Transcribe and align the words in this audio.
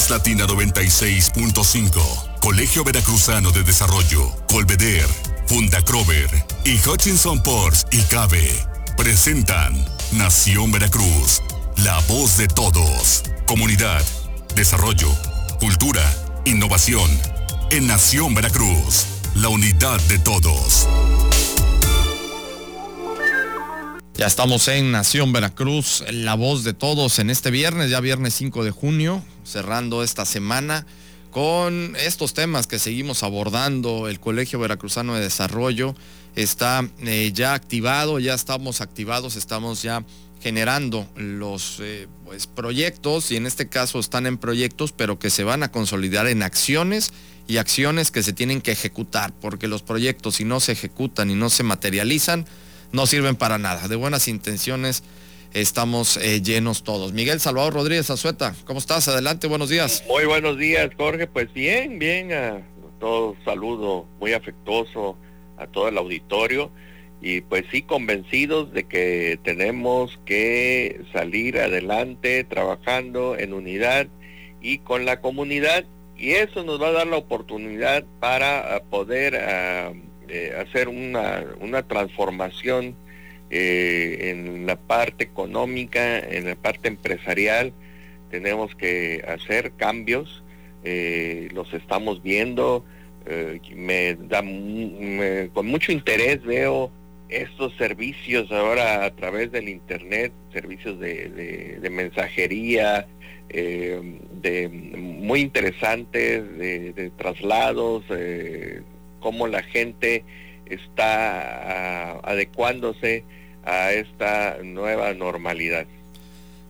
Más 0.00 0.08
Latina 0.08 0.46
96.5, 0.46 2.40
Colegio 2.40 2.84
Veracruzano 2.84 3.50
de 3.50 3.62
Desarrollo, 3.62 4.34
Colveder, 4.48 5.06
Funda 5.46 5.82
Crover 5.82 6.30
y 6.64 6.78
Hutchinson 6.88 7.42
Ports 7.42 7.86
y 7.90 8.00
Cabe 8.04 8.50
presentan 8.96 9.74
Nación 10.12 10.72
Veracruz, 10.72 11.42
la 11.84 11.98
voz 12.08 12.38
de 12.38 12.48
todos. 12.48 13.24
Comunidad, 13.44 14.02
desarrollo, 14.54 15.10
cultura, 15.58 16.02
innovación. 16.46 17.10
En 17.70 17.86
Nación 17.86 18.34
Veracruz, 18.34 19.04
la 19.34 19.50
unidad 19.50 20.00
de 20.04 20.18
todos. 20.18 20.88
Ya 24.20 24.26
estamos 24.26 24.68
en 24.68 24.92
Nación 24.92 25.32
Veracruz, 25.32 26.04
la 26.10 26.34
voz 26.34 26.62
de 26.62 26.74
todos 26.74 27.18
en 27.20 27.30
este 27.30 27.50
viernes, 27.50 27.88
ya 27.88 28.00
viernes 28.00 28.34
5 28.34 28.64
de 28.64 28.70
junio, 28.70 29.24
cerrando 29.44 30.02
esta 30.02 30.26
semana 30.26 30.84
con 31.30 31.96
estos 31.96 32.34
temas 32.34 32.66
que 32.66 32.78
seguimos 32.78 33.22
abordando. 33.22 34.08
El 34.08 34.20
Colegio 34.20 34.58
Veracruzano 34.58 35.14
de 35.14 35.22
Desarrollo 35.22 35.94
está 36.36 36.86
eh, 37.00 37.32
ya 37.32 37.54
activado, 37.54 38.18
ya 38.18 38.34
estamos 38.34 38.82
activados, 38.82 39.36
estamos 39.36 39.80
ya 39.80 40.04
generando 40.42 41.08
los 41.16 41.78
eh, 41.80 42.06
pues, 42.26 42.46
proyectos 42.46 43.30
y 43.30 43.36
en 43.36 43.46
este 43.46 43.70
caso 43.70 43.98
están 43.98 44.26
en 44.26 44.36
proyectos 44.36 44.92
pero 44.92 45.18
que 45.18 45.30
se 45.30 45.44
van 45.44 45.62
a 45.62 45.72
consolidar 45.72 46.26
en 46.26 46.42
acciones 46.42 47.14
y 47.48 47.56
acciones 47.56 48.10
que 48.10 48.22
se 48.22 48.34
tienen 48.34 48.60
que 48.60 48.72
ejecutar 48.72 49.32
porque 49.40 49.66
los 49.66 49.80
proyectos 49.80 50.36
si 50.36 50.44
no 50.44 50.60
se 50.60 50.72
ejecutan 50.72 51.30
y 51.30 51.34
no 51.34 51.48
se 51.48 51.62
materializan 51.62 52.44
no 52.92 53.06
sirven 53.06 53.36
para 53.36 53.58
nada. 53.58 53.88
De 53.88 53.96
buenas 53.96 54.28
intenciones 54.28 55.02
estamos 55.52 56.16
eh, 56.16 56.42
llenos 56.42 56.84
todos. 56.84 57.12
Miguel 57.12 57.40
Salvador 57.40 57.74
Rodríguez 57.74 58.10
Azueta, 58.10 58.54
¿cómo 58.64 58.78
estás? 58.78 59.08
Adelante, 59.08 59.46
buenos 59.46 59.68
días. 59.68 60.04
Muy 60.08 60.24
buenos 60.24 60.58
días, 60.58 60.90
Jorge. 60.96 61.26
Pues 61.26 61.52
bien, 61.52 61.98
bien, 61.98 62.32
a 62.32 62.62
todo 63.00 63.34
saludo 63.44 64.06
muy 64.20 64.32
afectuoso 64.32 65.16
a 65.56 65.66
todo 65.66 65.88
el 65.88 65.98
auditorio 65.98 66.70
y 67.20 67.42
pues 67.42 67.64
sí 67.70 67.82
convencidos 67.82 68.72
de 68.72 68.84
que 68.84 69.38
tenemos 69.42 70.18
que 70.24 71.02
salir 71.12 71.58
adelante 71.58 72.44
trabajando 72.44 73.36
en 73.36 73.52
unidad 73.52 74.06
y 74.62 74.78
con 74.78 75.04
la 75.04 75.20
comunidad 75.20 75.84
y 76.16 76.32
eso 76.32 76.64
nos 76.64 76.80
va 76.80 76.88
a 76.88 76.92
dar 76.92 77.06
la 77.06 77.16
oportunidad 77.16 78.04
para 78.20 78.76
ah, 78.76 78.82
poder 78.90 79.36
ah, 79.36 79.92
eh, 80.30 80.54
hacer 80.56 80.88
una, 80.88 81.44
una 81.60 81.82
transformación 81.82 82.94
eh, 83.50 84.30
en 84.30 84.64
la 84.64 84.76
parte 84.76 85.24
económica, 85.24 86.20
en 86.20 86.44
la 86.44 86.54
parte 86.54 86.86
empresarial, 86.86 87.72
tenemos 88.30 88.76
que 88.76 89.24
hacer 89.26 89.72
cambios, 89.72 90.44
eh, 90.84 91.48
los 91.52 91.74
estamos 91.74 92.22
viendo, 92.22 92.84
me 93.74 94.14
da 94.14 94.40
con 95.52 95.66
mucho 95.66 95.92
interés 95.92 96.42
veo 96.42 96.90
estos 97.28 97.76
servicios 97.76 98.50
ahora 98.50 99.04
a 99.04 99.10
través 99.14 99.52
del 99.52 99.68
internet, 99.68 100.32
servicios 100.52 100.98
de, 101.00 101.80
mensajería, 101.90 103.06
de 103.48 104.68
muy 104.96 105.40
interesantes, 105.40 106.56
de, 106.56 107.12
traslados, 107.16 108.04
cómo 109.20 109.46
la 109.46 109.62
gente 109.62 110.24
está 110.66 112.12
ah, 112.14 112.20
adecuándose 112.24 113.24
a 113.64 113.92
esta 113.92 114.58
nueva 114.62 115.12
normalidad. 115.14 115.86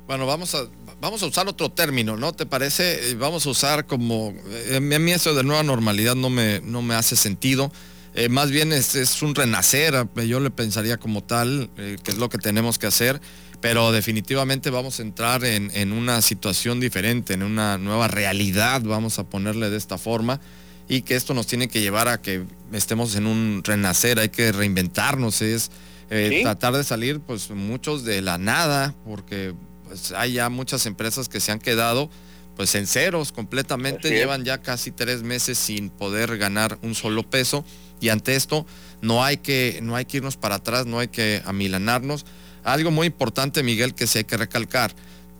Bueno, 0.06 0.26
vamos 0.26 0.54
a, 0.54 0.66
vamos 1.00 1.22
a 1.22 1.26
usar 1.26 1.46
otro 1.48 1.68
término, 1.68 2.16
¿no? 2.16 2.32
¿Te 2.32 2.46
parece? 2.46 3.10
Eh, 3.10 3.14
vamos 3.14 3.46
a 3.46 3.50
usar 3.50 3.86
como, 3.86 4.34
eh, 4.48 4.76
a 4.76 4.80
mí 4.80 5.12
eso 5.12 5.34
de 5.34 5.44
nueva 5.44 5.62
normalidad 5.62 6.16
no 6.16 6.30
me, 6.30 6.60
no 6.60 6.82
me 6.82 6.94
hace 6.94 7.16
sentido. 7.16 7.70
Eh, 8.14 8.28
más 8.28 8.50
bien 8.50 8.72
es, 8.72 9.22
un 9.22 9.36
renacer, 9.36 10.08
yo 10.26 10.40
le 10.40 10.50
pensaría 10.50 10.96
como 10.96 11.22
tal, 11.22 11.70
que 11.76 12.10
es 12.10 12.18
lo 12.18 12.28
que 12.28 12.38
tenemos 12.38 12.76
que 12.76 12.88
hacer, 12.88 13.20
pero 13.60 13.92
definitivamente 13.92 14.70
vamos 14.70 14.98
a 14.98 15.02
entrar 15.02 15.44
en, 15.44 15.70
en, 15.74 15.92
una 15.92 16.20
situación 16.22 16.80
diferente, 16.80 17.34
en 17.34 17.44
una 17.44 17.78
nueva 17.78 18.08
realidad, 18.08 18.82
vamos 18.82 19.20
a 19.20 19.30
ponerle 19.30 19.70
de 19.70 19.76
esta 19.76 19.96
forma 19.96 20.40
y 20.90 21.02
que 21.02 21.14
esto 21.14 21.34
nos 21.34 21.46
tiene 21.46 21.68
que 21.68 21.80
llevar 21.80 22.08
a 22.08 22.20
que 22.20 22.42
estemos 22.72 23.14
en 23.14 23.28
un 23.28 23.62
renacer, 23.62 24.18
hay 24.18 24.30
que 24.30 24.50
reinventarnos, 24.50 25.40
es 25.40 25.70
eh, 26.10 26.40
tratar 26.42 26.72
de 26.72 26.82
salir 26.82 27.20
pues 27.20 27.48
muchos 27.50 28.04
de 28.04 28.20
la 28.20 28.38
nada, 28.38 28.92
porque 29.04 29.54
pues, 29.86 30.10
hay 30.10 30.32
ya 30.32 30.48
muchas 30.48 30.86
empresas 30.86 31.28
que 31.28 31.38
se 31.38 31.52
han 31.52 31.60
quedado 31.60 32.10
pues 32.56 32.74
en 32.74 32.88
ceros 32.88 33.30
completamente, 33.30 34.10
llevan 34.10 34.44
ya 34.44 34.58
casi 34.62 34.90
tres 34.90 35.22
meses 35.22 35.58
sin 35.58 35.90
poder 35.90 36.36
ganar 36.36 36.76
un 36.82 36.96
solo 36.96 37.22
peso 37.22 37.64
y 38.00 38.08
ante 38.08 38.34
esto 38.34 38.66
no 39.00 39.22
hay 39.22 39.36
que, 39.36 39.78
no 39.84 39.94
hay 39.94 40.06
que 40.06 40.16
irnos 40.16 40.36
para 40.36 40.56
atrás, 40.56 40.86
no 40.86 40.98
hay 40.98 41.08
que 41.08 41.40
amilanarnos. 41.46 42.26
Algo 42.64 42.90
muy 42.90 43.06
importante, 43.06 43.62
Miguel, 43.62 43.94
que 43.94 44.08
se 44.08 44.18
hay 44.18 44.24
que 44.24 44.36
recalcar 44.36 44.92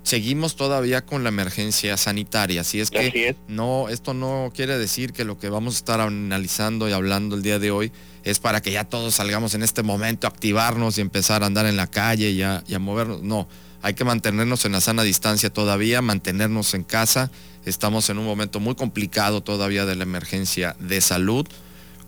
seguimos 0.02 0.56
todavía 0.56 1.04
con 1.04 1.22
la 1.22 1.28
emergencia 1.28 1.96
sanitaria. 1.96 2.62
Así 2.62 2.80
es 2.80 2.90
que 2.90 3.36
no, 3.48 3.88
esto 3.88 4.14
no 4.14 4.52
quiere 4.54 4.78
decir 4.78 5.12
que 5.12 5.24
lo 5.24 5.38
que 5.38 5.48
vamos 5.48 5.74
a 5.74 5.78
estar 5.78 6.00
analizando 6.00 6.88
y 6.88 6.92
hablando 6.92 7.36
el 7.36 7.42
día 7.42 7.58
de 7.58 7.70
hoy 7.70 7.92
es 8.22 8.38
para 8.38 8.60
que 8.60 8.72
ya 8.72 8.84
todos 8.84 9.14
salgamos 9.14 9.54
en 9.54 9.62
este 9.62 9.82
momento 9.82 10.26
a 10.26 10.30
activarnos 10.30 10.98
y 10.98 11.00
empezar 11.00 11.42
a 11.42 11.46
andar 11.46 11.66
en 11.66 11.76
la 11.76 11.86
calle 11.86 12.30
y 12.30 12.42
a, 12.42 12.62
y 12.66 12.74
a 12.74 12.78
movernos. 12.78 13.22
No, 13.22 13.48
hay 13.82 13.94
que 13.94 14.04
mantenernos 14.04 14.64
en 14.64 14.72
la 14.72 14.80
sana 14.80 15.02
distancia 15.02 15.50
todavía, 15.50 16.02
mantenernos 16.02 16.74
en 16.74 16.84
casa. 16.84 17.30
Estamos 17.64 18.10
en 18.10 18.18
un 18.18 18.24
momento 18.24 18.60
muy 18.60 18.74
complicado 18.74 19.42
todavía 19.42 19.86
de 19.86 19.96
la 19.96 20.02
emergencia 20.02 20.76
de 20.78 21.00
salud 21.00 21.46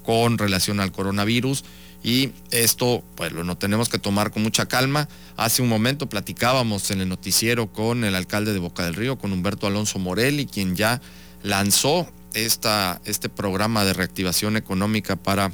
con 0.02 0.38
relación 0.38 0.80
al 0.80 0.92
coronavirus 0.92 1.64
y 2.02 2.32
esto 2.50 3.04
pues 3.14 3.32
lo 3.32 3.56
tenemos 3.56 3.88
que 3.88 3.98
tomar 3.98 4.32
con 4.32 4.42
mucha 4.42 4.66
calma. 4.66 5.08
Hace 5.36 5.62
un 5.62 5.68
momento 5.68 6.08
platicábamos 6.08 6.90
en 6.90 7.00
el 7.00 7.08
noticiero 7.08 7.72
con 7.72 8.04
el 8.04 8.14
alcalde 8.14 8.52
de 8.52 8.58
Boca 8.58 8.84
del 8.84 8.94
Río, 8.94 9.18
con 9.18 9.32
Humberto 9.32 9.66
Alonso 9.66 9.98
Morelli, 9.98 10.46
quien 10.46 10.74
ya 10.74 11.00
lanzó 11.42 12.08
esta, 12.34 13.00
este 13.04 13.28
programa 13.28 13.84
de 13.84 13.92
reactivación 13.92 14.56
económica 14.56 15.14
para 15.16 15.52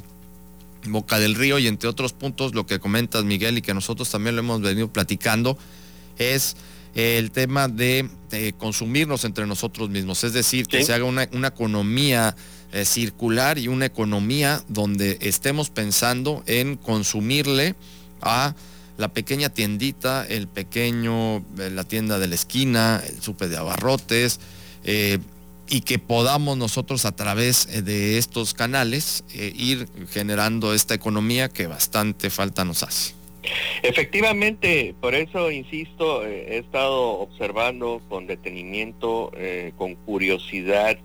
Boca 0.87 1.19
del 1.19 1.35
Río. 1.35 1.59
Y 1.59 1.67
entre 1.67 1.87
otros 1.87 2.13
puntos 2.13 2.55
lo 2.55 2.65
que 2.65 2.79
comentas 2.79 3.23
Miguel 3.25 3.59
y 3.59 3.61
que 3.61 3.75
nosotros 3.75 4.09
también 4.09 4.35
lo 4.35 4.41
hemos 4.41 4.61
venido 4.61 4.91
platicando 4.91 5.57
es 6.17 6.55
el 6.95 7.29
tema 7.29 7.67
de, 7.67 8.09
consumirnos 8.57 9.23
entre 9.23 9.45
nosotros 9.45 9.89
mismos, 9.89 10.23
es 10.23 10.33
decir, 10.33 10.65
que 10.65 10.83
se 10.83 10.93
haga 10.93 11.05
una, 11.05 11.29
una 11.31 11.49
economía 11.49 12.35
eh, 12.71 12.85
circular 12.85 13.57
y 13.57 13.67
una 13.67 13.87
economía 13.87 14.61
donde 14.67 15.17
estemos 15.21 15.71
pensando 15.71 16.43
en 16.45 16.75
consumirle 16.77 17.73
a 18.21 18.53
la 18.95 19.07
pequeña 19.07 19.49
tiendita, 19.49 20.23
el 20.29 20.47
pequeño, 20.47 21.37
eh, 21.37 21.71
la 21.71 21.83
tienda 21.83 22.19
de 22.19 22.27
la 22.27 22.35
esquina, 22.35 23.01
el 23.09 23.23
supe 23.23 23.47
de 23.47 23.57
abarrotes, 23.57 24.39
eh, 24.83 25.17
y 25.67 25.81
que 25.81 25.97
podamos 25.97 26.57
nosotros 26.57 27.05
a 27.05 27.15
través 27.15 27.83
de 27.83 28.19
estos 28.19 28.53
canales 28.53 29.23
ir 29.33 29.87
generando 30.11 30.73
esta 30.75 30.93
economía 30.93 31.49
que 31.49 31.65
bastante 31.65 32.29
falta 32.29 32.65
nos 32.65 32.83
hace. 32.83 33.13
Efectivamente, 33.83 34.95
por 34.99 35.13
eso 35.13 35.51
insisto, 35.51 36.25
he 36.25 36.57
estado 36.57 37.19
observando 37.19 38.01
con 38.09 38.25
detenimiento, 38.25 39.31
con 39.77 39.93
curiosidad, 39.93 40.97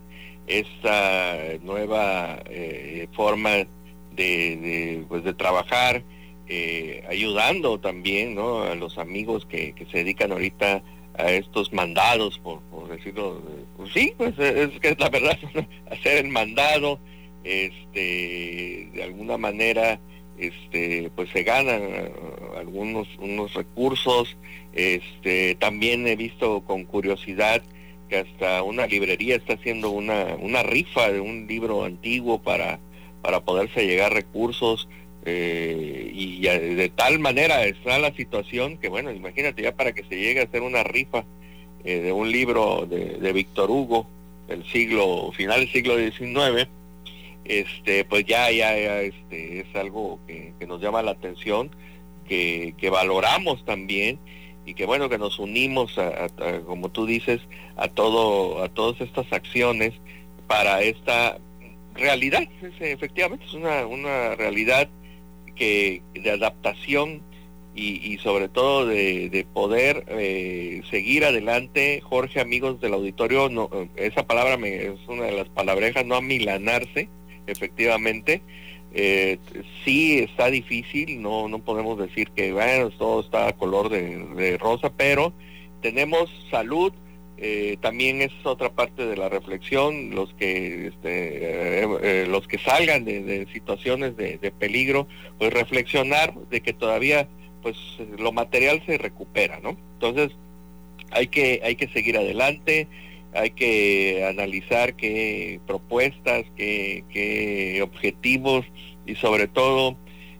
esta 0.47 1.38
nueva 1.62 2.43
eh, 2.47 3.09
forma 3.12 3.66
de, 4.15 5.05
pues 5.09 5.25
de 5.25 5.34
trabajar, 5.34 6.03
eh, 6.49 7.05
ayudando 7.09 7.81
también 7.81 8.34
¿no? 8.34 8.62
a 8.62 8.75
los 8.75 8.99
amigos 8.99 9.47
que, 9.47 9.75
se 9.91 9.99
dedican 9.99 10.32
ahorita 10.32 10.82
a 11.16 11.31
estos 11.31 11.72
mandados, 11.72 12.38
por, 12.38 12.60
decirlo, 12.88 13.41
pues 13.76 13.93
sí, 13.93 14.12
pues 14.17 14.38
es 14.38 14.79
que 14.81 14.88
es 14.88 14.99
la 14.99 15.08
verdad, 15.08 15.38
hacer 15.91 16.25
el 16.25 16.29
mandado, 16.29 16.99
este, 17.44 18.90
de 18.93 19.02
alguna 19.02 19.38
manera, 19.38 20.00
este, 20.38 21.11
pues 21.14 21.31
se 21.31 21.44
ganan 21.44 21.82
uh, 21.82 22.58
algunos 22.58 23.06
unos 23.19 23.55
recursos, 23.55 24.37
este, 24.73 25.55
también 25.55 26.06
he 26.08 26.17
visto 26.17 26.62
con 26.62 26.85
curiosidad 26.85 27.62
que 28.08 28.18
hasta 28.18 28.62
una 28.62 28.86
librería 28.86 29.36
está 29.36 29.54
haciendo 29.54 29.90
una, 29.90 30.36
una 30.38 30.62
rifa 30.62 31.10
de 31.10 31.20
un 31.20 31.46
libro 31.46 31.84
antiguo 31.84 32.42
para, 32.42 32.78
para 33.22 33.40
poderse 33.40 33.86
llegar 33.86 34.12
recursos 34.12 34.88
eh, 35.26 36.10
y 36.12 36.42
de 36.42 36.90
tal 36.90 37.18
manera 37.18 37.64
está 37.64 37.98
la 37.98 38.14
situación 38.14 38.76
que 38.76 38.90
bueno, 38.90 39.10
imagínate 39.10 39.62
ya 39.62 39.74
para 39.74 39.92
que 39.92 40.04
se 40.04 40.16
llegue 40.16 40.40
a 40.40 40.44
hacer 40.44 40.60
una 40.60 40.82
rifa 40.82 41.24
eh, 41.84 42.00
de 42.00 42.12
un 42.12 42.30
libro 42.30 42.86
de, 42.86 43.32
Víctor 43.32 43.70
Hugo 43.70 44.06
del 44.48 44.64
siglo, 44.66 45.32
final 45.32 45.60
del 45.60 45.72
siglo 45.72 45.96
XIX, 45.96 46.68
este, 47.44 48.04
pues 48.04 48.24
ya, 48.24 48.50
ya, 48.50 48.74
este, 49.02 49.60
es 49.60 49.76
algo 49.76 50.18
que, 50.26 50.52
nos 50.66 50.80
llama 50.80 51.02
la 51.02 51.10
atención, 51.10 51.70
que, 52.26 52.74
que 52.78 52.88
valoramos 52.88 53.64
también 53.66 54.18
y 54.66 54.75
que 54.75 54.87
bueno 54.87 55.08
que 55.08 55.19
nos 55.19 55.38
unimos 55.38 55.99
a, 55.99 56.28
como 56.64 56.88
tú 56.90 57.06
dices 57.06 57.40
a 57.76 57.88
todo 57.88 58.62
a 58.62 58.69
todas 58.69 59.00
estas 59.00 59.32
acciones 59.32 59.93
para 60.46 60.82
esta 60.82 61.38
realidad. 61.94 62.49
Efectivamente 62.81 63.44
es 63.46 63.55
una, 63.55 63.87
una 63.87 64.34
realidad 64.34 64.88
que 65.55 66.02
de 66.14 66.31
adaptación 66.31 67.22
y, 67.76 68.19
sobre 68.19 68.49
todo 68.49 68.87
de, 68.87 69.46
poder 69.52 70.05
eh, 70.08 70.82
seguir 70.90 71.25
adelante. 71.25 72.00
Jorge 72.02 72.40
amigos 72.40 72.81
del 72.81 72.94
auditorio 72.94 73.49
no, 73.49 73.69
esa 73.96 74.26
palabra 74.26 74.56
me, 74.56 74.76
es 74.76 75.08
una 75.08 75.25
de 75.25 75.32
las 75.32 75.49
palabrejas 75.49 76.06
no 76.06 76.14
amilanarse 76.14 77.08
efectivamente 77.46 78.43
eh, 78.96 79.38
sí 79.85 80.19
está 80.20 80.50
difícil, 80.50 81.20
no, 81.20 81.49
no 81.49 81.58
podemos 81.58 81.99
decir 81.99 82.31
que 82.31 82.52
bueno, 82.52 82.91
todo 82.91 83.20
está 83.20 83.49
a 83.49 83.52
color 83.52 83.88
de, 83.88 84.56
rosa, 84.58 84.93
pero 84.96 85.32
tenemos 85.82 86.31
salud, 86.49 86.93
eh, 87.37 87.76
también 87.81 88.23
es 88.23 88.31
otra 88.44 88.70
parte 88.70 89.05
de 89.05 89.17
la 89.17 89.29
reflexión, 89.29 90.14
los 90.14 90.32
que 90.35 90.87
este, 90.87 91.82
eh, 91.82 91.88
eh, 92.02 92.26
los 92.29 92.46
que 92.46 92.58
salgan 92.58 93.05
de, 93.05 93.49
situaciones 93.52 94.17
de, 94.17 94.52
peligro, 94.56 95.08
pues 95.38 95.52
reflexionar 95.52 96.32
de 96.49 96.61
que 96.61 96.73
todavía 96.73 97.29
pues 97.62 97.76
lo 98.17 98.31
material 98.31 98.81
se 98.87 98.97
recupera, 98.97 99.58
¿no? 99.58 99.76
Entonces 99.94 100.31
hay 101.11 101.26
que 101.26 101.62
hay 101.64 101.75
que 101.75 101.88
seguir 101.88 102.17
adelante, 102.17 102.87
hay 103.34 103.50
que 103.50 104.25
analizar 104.25 104.94
qué 104.94 105.60
propuestas, 105.66 106.44
qué, 106.56 107.81
objetivos 107.82 108.64
y 109.06 109.16
sobre 109.16 109.48
todo 109.48 109.96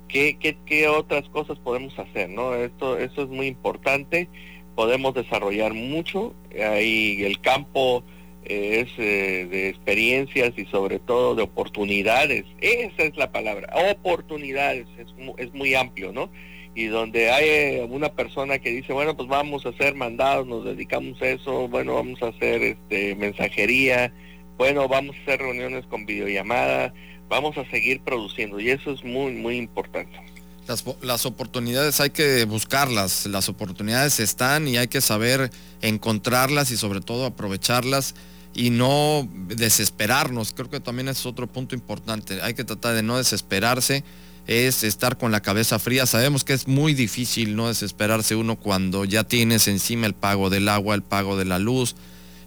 qué, 0.09 0.39
qué, 0.39 0.89
otras 0.89 1.29
cosas 1.31 1.59
podemos 1.59 1.99
hacer, 1.99 2.31
¿no? 2.31 2.55
Esto, 2.55 2.99
esto 2.99 3.23
es 3.23 3.29
muy 3.29 3.49
importante, 3.49 4.29
podemos 4.75 5.15
desarrollar 5.15 5.75
mucho, 5.75 6.35
ahí 6.53 7.25
el 7.25 7.41
campo 7.41 8.05
es 8.45 8.89
eh, 8.99 9.49
de 9.51 9.69
experiencias 9.71 10.53
y 10.57 10.67
sobre 10.67 10.99
todo 10.99 11.35
de 11.35 11.43
oportunidades, 11.43 12.45
esa 12.61 13.03
es 13.03 13.17
la 13.17 13.33
palabra, 13.33 13.73
oportunidades, 13.91 14.87
es, 14.99 15.09
es 15.39 15.53
muy 15.53 15.75
amplio, 15.75 16.13
¿no? 16.13 16.31
Y 16.75 16.87
donde 16.87 17.31
hay 17.31 17.49
eh, 17.49 17.87
una 17.89 18.11
persona 18.11 18.59
que 18.59 18.71
dice, 18.71 18.93
bueno, 18.93 19.17
pues 19.17 19.29
vamos 19.29 19.65
a 19.65 19.69
hacer 19.69 19.95
mandados, 19.95 20.47
nos 20.47 20.65
dedicamos 20.65 21.21
a 21.23 21.29
eso, 21.29 21.69
bueno, 21.69 21.95
vamos 21.95 22.21
a 22.23 22.29
hacer 22.29 22.63
este 22.63 23.15
mensajería, 23.15 24.13
bueno, 24.57 24.89
vamos 24.89 25.17
a 25.17 25.23
hacer 25.23 25.41
reuniones 25.41 25.87
con 25.87 26.05
videollamada, 26.05 26.93
vamos 27.29 27.57
a 27.59 27.69
seguir 27.71 28.01
produciendo 28.01 28.59
y 28.59 28.71
eso 28.71 28.91
es 28.91 29.05
muy, 29.05 29.33
muy 29.33 29.57
importante. 29.57 30.19
Las, 30.67 30.85
las, 31.03 31.27
oportunidades 31.27 32.01
hay 32.01 32.11
que 32.11 32.45
buscarlas, 32.47 33.27
las 33.27 33.49
oportunidades 33.49 34.19
están 34.19 34.67
y 34.67 34.79
hay 34.79 34.89
que 34.89 35.03
saber 35.03 35.51
encontrarlas 35.83 36.71
y 36.71 36.77
sobre 36.77 37.03
todo 37.03 37.27
aprovecharlas 37.27 38.15
y 38.55 38.71
no 38.71 39.29
desesperarnos. 39.49 40.55
Creo 40.55 40.71
que 40.71 40.81
también 40.81 41.09
es 41.09 41.27
otro 41.27 41.47
punto 41.47 41.75
importante. 41.75 42.41
Hay 42.41 42.55
que 42.55 42.65
tratar 42.65 42.95
de 42.95 43.03
no 43.03 43.19
desesperarse 43.19 44.05
es 44.47 44.85
estar 44.85 45.17
con 45.17 45.33
la 45.33 45.41
cabeza 45.41 45.79
fría. 45.79 46.07
Sabemos 46.07 46.45
que 46.45 46.53
es 46.53 46.69
muy 46.69 46.95
difícil 46.95 47.57
no 47.57 47.69
desesperarse 47.69 48.37
uno 48.37 48.57
cuando 48.57 49.05
ya 49.05 49.25
tienes 49.25 49.69
encima 49.69 50.07
el 50.07 50.15
pago 50.15 50.51
del 50.51 50.69
agua, 50.69 50.95
el 50.95 51.03
pago 51.03 51.37
de 51.37 51.45
la 51.45 51.59
luz, 51.59 51.97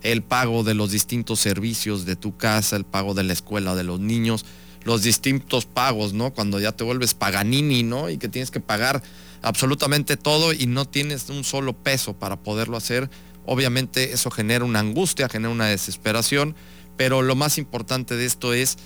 el 0.03 0.21
pago 0.21 0.63
de 0.63 0.73
los 0.73 0.91
distintos 0.91 1.39
servicios 1.39 2.05
de 2.05 2.15
tu 2.15 2.37
casa, 2.37 2.75
el 2.75 2.85
pago 2.85 3.13
de 3.13 3.23
la 3.23 3.33
escuela 3.33 3.75
de 3.75 3.83
los 3.83 3.99
niños, 3.99 4.45
los 4.83 5.01
distintos 5.01 5.65
pagos, 5.65 6.13
¿no? 6.13 6.33
Cuando 6.33 6.59
ya 6.59 6.71
te 6.71 6.83
vuelves 6.83 7.13
paganini, 7.13 7.83
¿no? 7.83 8.09
Y 8.09 8.17
que 8.17 8.29
tienes 8.29 8.51
que 8.51 8.59
pagar 8.59 9.01
absolutamente 9.41 10.17
todo 10.17 10.53
y 10.53 10.67
no 10.67 10.85
tienes 10.85 11.29
un 11.29 11.43
solo 11.43 11.73
peso 11.73 12.13
para 12.13 12.37
poderlo 12.37 12.77
hacer. 12.77 13.09
Obviamente 13.45 14.13
eso 14.13 14.29
genera 14.29 14.65
una 14.65 14.79
angustia, 14.79 15.29
genera 15.29 15.51
una 15.51 15.67
desesperación, 15.67 16.55
pero 16.95 17.21
lo 17.21 17.35
más 17.35 17.57
importante 17.57 18.15
de 18.15 18.25
esto 18.25 18.53
es 18.53 18.77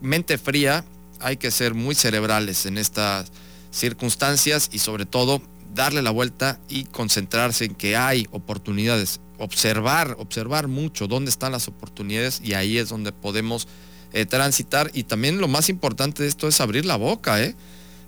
mente 0.00 0.38
fría, 0.38 0.84
hay 1.20 1.36
que 1.36 1.50
ser 1.50 1.74
muy 1.74 1.94
cerebrales 1.94 2.66
en 2.66 2.78
estas 2.78 3.30
circunstancias 3.70 4.70
y 4.72 4.78
sobre 4.78 5.06
todo 5.06 5.42
darle 5.74 6.02
la 6.02 6.10
vuelta 6.10 6.58
y 6.68 6.84
concentrarse 6.84 7.66
en 7.66 7.74
que 7.74 7.96
hay 7.96 8.26
oportunidades, 8.30 9.20
observar, 9.38 10.16
observar 10.18 10.68
mucho 10.68 11.06
dónde 11.06 11.30
están 11.30 11.52
las 11.52 11.68
oportunidades 11.68 12.40
y 12.42 12.54
ahí 12.54 12.78
es 12.78 12.88
donde 12.88 13.12
podemos 13.12 13.68
eh, 14.12 14.24
transitar 14.24 14.90
y 14.94 15.04
también 15.04 15.38
lo 15.38 15.48
más 15.48 15.68
importante 15.68 16.22
de 16.22 16.28
esto 16.28 16.48
es 16.48 16.60
abrir 16.60 16.86
la 16.86 16.96
boca, 16.96 17.42
¿eh? 17.42 17.54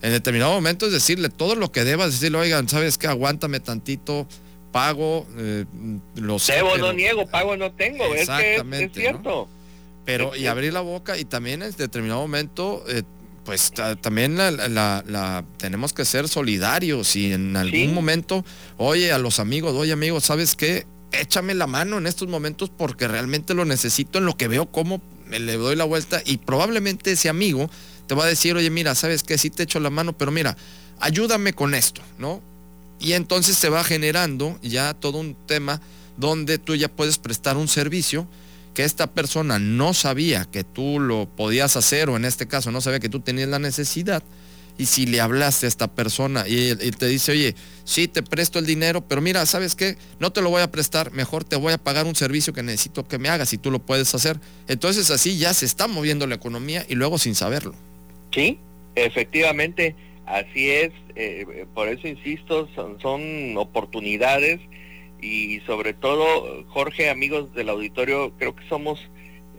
En 0.01 0.13
determinado 0.13 0.53
momento 0.53 0.87
es 0.87 0.93
decirle 0.93 1.29
todo 1.29 1.57
lo 1.57 1.73
que 1.73 1.83
debas, 1.85 2.13
decirle, 2.13 2.39
oigan, 2.39 2.69
¿sabes 2.69 2.99
qué? 2.99 3.09
Aguántame 3.09 3.59
tantito, 3.59 4.29
pago, 4.71 5.27
eh, 5.37 5.65
lo 6.15 6.39
sé. 6.39 6.55
Debo, 6.55 6.77
no 6.79 6.93
niego, 6.93 7.27
pago 7.27 7.57
no 7.57 7.73
tengo, 7.73 8.15
es 8.15 8.29
que 8.29 8.57
es, 8.57 8.93
cierto. 8.93 9.49
Pero, 10.09 10.35
y 10.35 10.47
abrir 10.47 10.73
la 10.73 10.81
boca 10.81 11.19
y 11.19 11.27
también 11.27 11.63
en 11.63 11.71
determinado 11.73 12.23
momento, 12.23 12.83
eh, 12.89 13.03
pues 13.45 13.71
también 14.01 14.39
la, 14.39 15.45
tenemos 15.59 15.93
que 15.93 16.07
ser 16.07 16.29
solidarios 16.29 17.15
y 17.15 17.35
en 17.35 17.55
algún 17.55 17.93
momento, 17.93 18.43
oye, 18.79 19.13
a 19.13 19.19
los 19.19 19.39
amigos, 19.39 19.75
oye 19.75 19.93
amigos, 19.93 20.25
¿sabes 20.25 20.57
qué? 20.57 20.87
Échame 21.13 21.53
la 21.53 21.67
mano 21.67 21.99
en 21.99 22.07
estos 22.07 22.27
momentos 22.27 22.71
porque 22.71 23.07
realmente 23.07 23.53
lo 23.53 23.67
necesito 23.67 24.17
en 24.19 24.25
lo 24.25 24.35
que 24.35 24.49
veo 24.49 24.73
cómo 24.73 25.03
me 25.27 25.41
le 25.41 25.59
doy 25.59 25.77
la 25.77 25.85
vuelta 25.85 26.23
y 26.25 26.39
probablemente 26.39 27.13
ese 27.13 27.29
amigo 27.29 27.69
te 28.07 28.15
va 28.15 28.25
a 28.25 28.29
decir, 28.29 28.57
oye, 28.57 28.71
mira, 28.71 28.95
¿sabes 28.95 29.23
qué? 29.23 29.37
Sí 29.37 29.51
te 29.51 29.65
echo 29.65 29.79
la 29.79 29.91
mano, 29.91 30.17
pero 30.17 30.31
mira, 30.31 30.57
ayúdame 31.01 31.53
con 31.53 31.75
esto, 31.75 32.01
¿no? 32.17 32.41
Y 32.99 33.13
entonces 33.13 33.59
se 33.59 33.69
va 33.69 33.85
generando 33.85 34.59
ya 34.63 34.95
todo 34.95 35.19
un 35.19 35.37
tema 35.47 35.83
donde 36.17 36.57
tú 36.57 36.75
ya 36.77 36.89
puedes 36.89 37.19
prestar 37.19 37.59
un 37.59 37.69
servicio 37.69 38.27
que 38.75 38.85
esta 38.85 39.13
persona 39.13 39.59
no 39.59 39.95
sabía 39.95 40.45
que 40.45 40.65
tú 40.65 41.01
lo 41.01 41.29
podías 41.29 41.77
hacer 41.77 42.09
o 42.09 42.17
en 42.17 42.25
este 42.25 42.47
caso 42.47 42.71
no 42.71 42.81
sabía 42.81 43.01
que 43.01 43.09
tú 43.09 43.21
tenías 43.21 43.49
la 43.49 43.59
necesidad 43.59 44.23
y 44.79 44.87
si 44.87 45.07
le 45.07 45.21
hablaste 45.21 45.67
a 45.67 45.69
esta 45.69 45.89
persona 45.89 46.45
y, 46.47 46.75
te 46.93 47.07
dice, 47.07 47.33
oye, 47.33 47.55
sí, 47.85 48.07
te 48.07 48.23
presto 48.23 48.61
el 48.61 48.67
dinero, 48.67 49.07
pero 49.07 49.21
mira, 49.21 49.45
¿sabes 49.45 49.75
qué? 49.75 49.97
No 50.21 50.31
te 50.31 50.41
lo 50.41 50.51
voy 50.51 50.63
a 50.63 50.71
prestar, 50.71 51.11
mejor 51.11 51.43
te 51.43 51.57
voy 51.57 51.73
a 51.73 51.79
pagar 51.79 52.07
un 52.07 52.15
servicio 52.15 52.53
que 52.53 52.63
necesito 52.63 53.07
que 53.07 53.19
me 53.19 53.29
hagas 53.29 53.53
y 53.53 53.59
tú 53.59 53.73
lo 53.73 53.81
puedes 53.81 54.15
hacer. 54.15 54.39
Entonces 54.69 55.11
así 55.11 55.37
ya 55.37 55.53
se 55.53 55.67
está 55.67 55.89
moviendo 55.89 56.29
la 56.29 56.37
economía 56.37 56.87
y 56.89 56.95
luego 56.95 57.19
sin 57.19 57.35
saberlo. 57.35 57.75
Sí, 58.33 58.61
efectivamente, 58.95 59.97
así 60.27 60.71
es. 60.71 60.93
Eh, 61.17 61.67
por 61.75 61.89
eso 61.89 62.07
insisto, 62.07 62.69
son, 62.77 63.01
son 63.01 63.57
oportunidades 63.57 64.61
y 65.21 65.61
sobre 65.61 65.95
todo, 65.95 66.65
Jorge, 66.69 67.11
amigos 67.11 67.53
del 67.55 67.69
auditorio, 67.69 68.33
creo 68.39 68.55
que 68.55 68.67
somos 68.69 69.01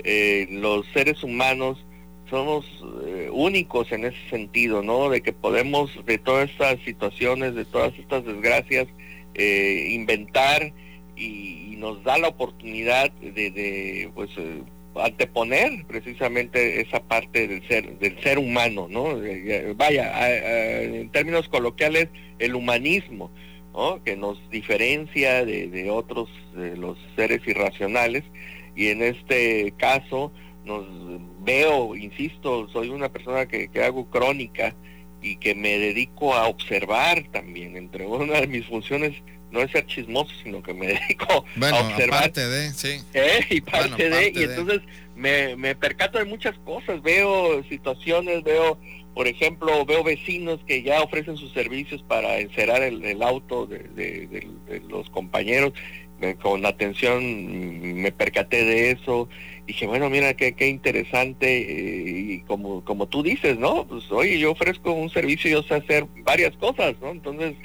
eh, 0.04 0.48
los 0.52 0.86
seres 0.94 1.24
humanos, 1.24 1.86
somos 2.30 2.66
eh, 3.06 3.30
únicos 3.32 3.92
en 3.92 4.06
ese 4.06 4.30
sentido, 4.30 4.82
¿no? 4.82 5.10
De 5.10 5.22
que 5.22 5.34
podemos 5.34 5.92
de 6.06 6.18
todas 6.18 6.50
estas 6.50 6.80
situaciones, 6.82 7.56
de 7.56 7.66
todas 7.66 7.94
estas 8.00 8.24
desgracias, 8.24 8.88
eh, 9.34 9.90
inventar 9.92 10.72
y, 11.16 11.66
nos 11.80 12.04
da 12.04 12.18
la 12.18 12.28
oportunidad 12.28 13.10
de, 13.14 13.32
de 13.32 14.12
pues, 14.14 14.32
anteponer 14.96 15.86
precisamente 15.88 16.82
esa 16.82 17.02
parte 17.02 17.48
del 17.48 17.66
ser, 17.70 17.98
del 18.00 18.22
ser 18.22 18.38
humano, 18.38 18.88
¿no? 18.90 19.18
Vaya, 19.78 20.84
en 20.84 21.10
términos 21.10 21.48
coloquiales, 21.48 22.10
el 22.38 22.56
humanismo 22.56 23.32
que 24.04 24.16
nos 24.16 24.38
diferencia 24.50 25.46
de, 25.46 25.90
otros, 25.90 26.30
de 26.56 26.76
los 26.76 26.98
seres 27.16 27.42
irracionales, 27.48 28.24
y 28.76 28.88
en 28.88 29.02
este 29.02 29.74
caso 29.78 30.32
nos 30.66 30.86
veo, 31.42 31.96
insisto, 31.96 32.68
soy 32.70 32.90
una 32.90 33.10
persona 33.10 33.46
que, 33.46 33.70
hago 33.84 34.10
crónica 34.10 34.76
y 35.22 35.38
que 35.38 35.56
me 35.56 35.78
dedico 35.78 36.34
a 36.34 36.48
observar 36.48 37.26
también, 37.32 37.78
entre 37.78 38.06
una 38.06 38.42
de 38.42 38.48
mis 38.48 38.66
funciones 38.66 39.16
no 39.52 39.62
es 39.62 39.72
ser 39.72 39.86
chismoso, 39.88 40.32
sino 40.44 40.62
que 40.62 40.74
me 40.74 40.88
dedico 41.08 41.26
a 41.34 41.82
observar. 41.82 42.22
Parte 42.22 42.48
de, 42.48 42.72
sí. 42.72 43.02
¿Eh? 43.14 43.40
Y 43.50 43.62
parte 43.62 44.10
de, 44.10 44.32
y 44.36 44.44
entonces 44.44 44.82
me, 45.16 45.56
me 45.56 45.76
percato 45.76 46.20
de 46.20 46.26
muchas 46.26 46.56
cosas, 46.60 47.02
veo 47.02 47.64
situaciones, 47.64 48.44
veo 48.44 48.78
por 49.14 49.28
ejemplo, 49.28 49.86
veo 49.86 50.04
vecinos 50.04 50.60
que 50.66 50.82
ya 50.82 51.02
ofrecen 51.02 51.38
sus 51.38 51.52
servicios 51.52 52.04
para 52.04 52.40
encerar 52.40 52.82
el, 52.84 53.22
auto 53.22 53.66
de, 53.66 54.48
los 54.88 55.10
compañeros. 55.10 55.74
con 56.42 56.66
atención 56.66 58.02
me 58.02 58.12
percaté 58.12 58.64
de 58.64 58.92
eso. 58.92 59.30
Dije, 59.68 59.88
bueno, 59.88 60.10
mira 60.10 60.34
qué, 60.36 60.54
qué 60.54 60.68
interesante. 60.68 61.60
Eh, 61.60 62.34
y 62.34 62.40
como, 62.42 62.84
como 62.84 63.08
tú 63.08 63.24
dices, 63.24 63.58
¿no? 63.58 63.86
Pues 63.88 64.12
oye, 64.12 64.40
yo 64.40 64.52
ofrezco 64.52 64.94
un 64.94 65.10
servicio 65.10 65.50
y 65.50 65.54
yo 65.54 65.64
sé 65.64 65.76
hacer 65.76 66.06
varias 66.24 66.56
cosas, 66.58 66.96
¿no? 67.02 67.12
Entonces, 67.12 67.56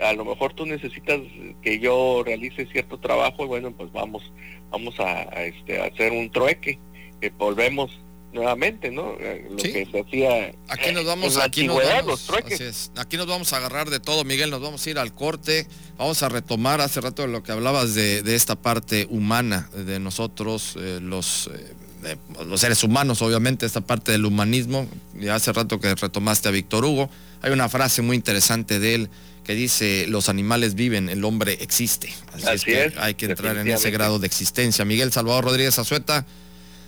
a 0.00 0.12
lo 0.12 0.24
mejor 0.24 0.52
tú 0.54 0.66
necesitas 0.66 1.20
que 1.62 1.78
yo 1.78 2.22
realice 2.24 2.66
cierto 2.66 2.98
trabajo 2.98 3.44
y 3.44 3.48
bueno, 3.48 3.72
pues 3.72 3.92
vamos, 3.92 4.32
vamos 4.70 4.98
a, 4.98 5.22
este, 5.44 5.80
hacer 5.80 6.12
un 6.12 6.30
trueque. 6.30 6.78
que 7.20 7.30
volvemos 7.30 8.03
nuevamente, 8.34 8.90
¿no? 8.90 9.14
Eh, 9.18 9.46
lo 9.48 9.56
que 9.56 9.86
se 9.90 10.00
hacía 10.00 10.52
aquí 10.68 10.92
nos 10.92 11.04
vamos, 11.06 11.36
aquí 11.38 11.66
nos 11.66 11.82
vamos, 11.82 12.28
Aquí 12.96 13.16
nos 13.16 13.26
vamos 13.26 13.52
a 13.52 13.56
agarrar 13.56 13.88
de 13.88 14.00
todo, 14.00 14.24
Miguel, 14.24 14.50
nos 14.50 14.60
vamos 14.60 14.86
a 14.86 14.90
ir 14.90 14.98
al 14.98 15.14
corte, 15.14 15.66
vamos 15.96 16.22
a 16.22 16.28
retomar 16.28 16.80
hace 16.80 17.00
rato 17.00 17.26
lo 17.26 17.42
que 17.42 17.52
hablabas 17.52 17.94
de, 17.94 18.22
esta 18.34 18.56
parte 18.56 19.06
humana 19.08 19.70
de 19.74 20.00
nosotros, 20.00 20.76
eh, 20.78 20.98
los, 21.00 21.48
eh, 22.02 22.16
los 22.46 22.60
seres 22.60 22.82
humanos, 22.82 23.22
obviamente, 23.22 23.64
esta 23.64 23.80
parte 23.80 24.12
del 24.12 24.26
humanismo, 24.26 24.88
ya 25.18 25.36
hace 25.36 25.52
rato 25.52 25.80
que 25.80 25.94
retomaste 25.94 26.48
a 26.48 26.50
Víctor 26.50 26.84
Hugo, 26.84 27.08
hay 27.40 27.52
una 27.52 27.68
frase 27.68 28.02
muy 28.02 28.16
interesante 28.16 28.80
de 28.80 28.94
él 28.94 29.10
que 29.44 29.54
dice 29.54 30.06
los 30.08 30.28
animales 30.28 30.74
viven, 30.74 31.08
el 31.08 31.24
hombre 31.24 31.58
existe. 31.60 32.12
Así, 32.32 32.46
es 32.48 32.64
que 32.64 32.92
hay 32.98 33.14
que 33.14 33.26
entrar 33.26 33.56
en 33.58 33.68
ese 33.68 33.90
grado 33.90 34.18
de 34.18 34.26
existencia. 34.26 34.84
Miguel 34.84 35.12
Salvador 35.12 35.44
Rodríguez 35.44 35.78
Azueta, 35.78 36.24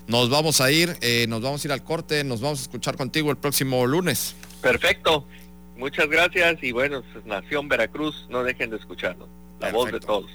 nos 0.06 0.30
vamos 0.30 0.60
a 0.60 0.70
ir, 0.70 0.96
eh, 1.00 1.26
nos 1.28 1.42
vamos 1.42 1.64
a 1.64 1.68
ir 1.68 1.72
al 1.72 1.82
corte, 1.82 2.24
nos 2.24 2.40
vamos 2.40 2.60
a 2.60 2.62
escuchar 2.62 2.96
contigo 2.96 3.30
el 3.30 3.36
próximo 3.36 3.86
lunes. 3.86 4.34
Perfecto, 4.60 5.26
muchas 5.76 6.08
gracias 6.08 6.62
y 6.62 6.72
bueno, 6.72 7.02
pues, 7.12 7.24
Nación 7.26 7.68
Veracruz, 7.68 8.26
no 8.28 8.42
dejen 8.42 8.70
de 8.70 8.76
escucharnos, 8.76 9.28
la 9.60 9.72
voz 9.72 9.90
de 9.90 10.00
todos. 10.00 10.30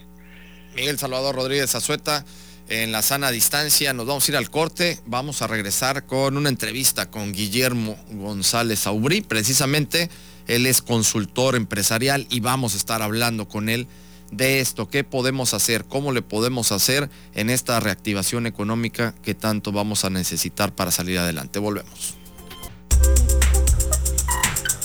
Miguel 0.75 0.97
Salvador 0.97 1.35
Rodríguez 1.35 1.73
Azueta, 1.75 2.25
en 2.69 2.91
la 2.91 3.01
sana 3.01 3.31
distancia, 3.31 3.93
nos 3.93 4.05
vamos 4.05 4.27
a 4.27 4.31
ir 4.31 4.37
al 4.37 4.49
corte, 4.49 4.99
vamos 5.05 5.41
a 5.41 5.47
regresar 5.47 6.05
con 6.05 6.37
una 6.37 6.49
entrevista 6.49 7.09
con 7.09 7.33
Guillermo 7.33 7.97
González 8.11 8.87
Aubrí, 8.87 9.21
precisamente 9.21 10.09
él 10.47 10.65
es 10.65 10.81
consultor 10.81 11.55
empresarial 11.55 12.27
y 12.29 12.39
vamos 12.39 12.73
a 12.73 12.77
estar 12.77 13.01
hablando 13.01 13.47
con 13.47 13.69
él 13.69 13.87
de 14.31 14.61
esto, 14.61 14.89
qué 14.89 15.03
podemos 15.03 15.53
hacer, 15.53 15.85
cómo 15.85 16.11
le 16.11 16.21
podemos 16.21 16.71
hacer 16.71 17.09
en 17.35 17.49
esta 17.49 17.79
reactivación 17.79 18.47
económica 18.47 19.13
que 19.21 19.35
tanto 19.35 19.71
vamos 19.71 20.05
a 20.05 20.09
necesitar 20.09 20.73
para 20.73 20.91
salir 20.91 21.19
adelante. 21.19 21.59
Volvemos. 21.59 22.15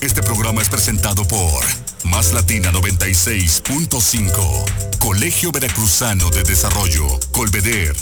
Este 0.01 0.23
programa 0.23 0.63
es 0.63 0.69
presentado 0.69 1.27
por 1.27 1.65
Más 2.05 2.33
Latina 2.33 2.71
96.5, 2.73 4.99
Colegio 4.99 5.53
Veracruzano 5.53 6.31
de 6.31 6.43
Desarrollo, 6.43 7.07
Colveder, 7.33 7.95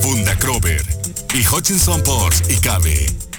Funda 0.00 0.38
Crover 0.38 0.84
y 1.34 1.46
Hutchinson 1.46 2.02
Ports 2.02 2.42
y 2.48 2.56
Cabe. 2.56 3.29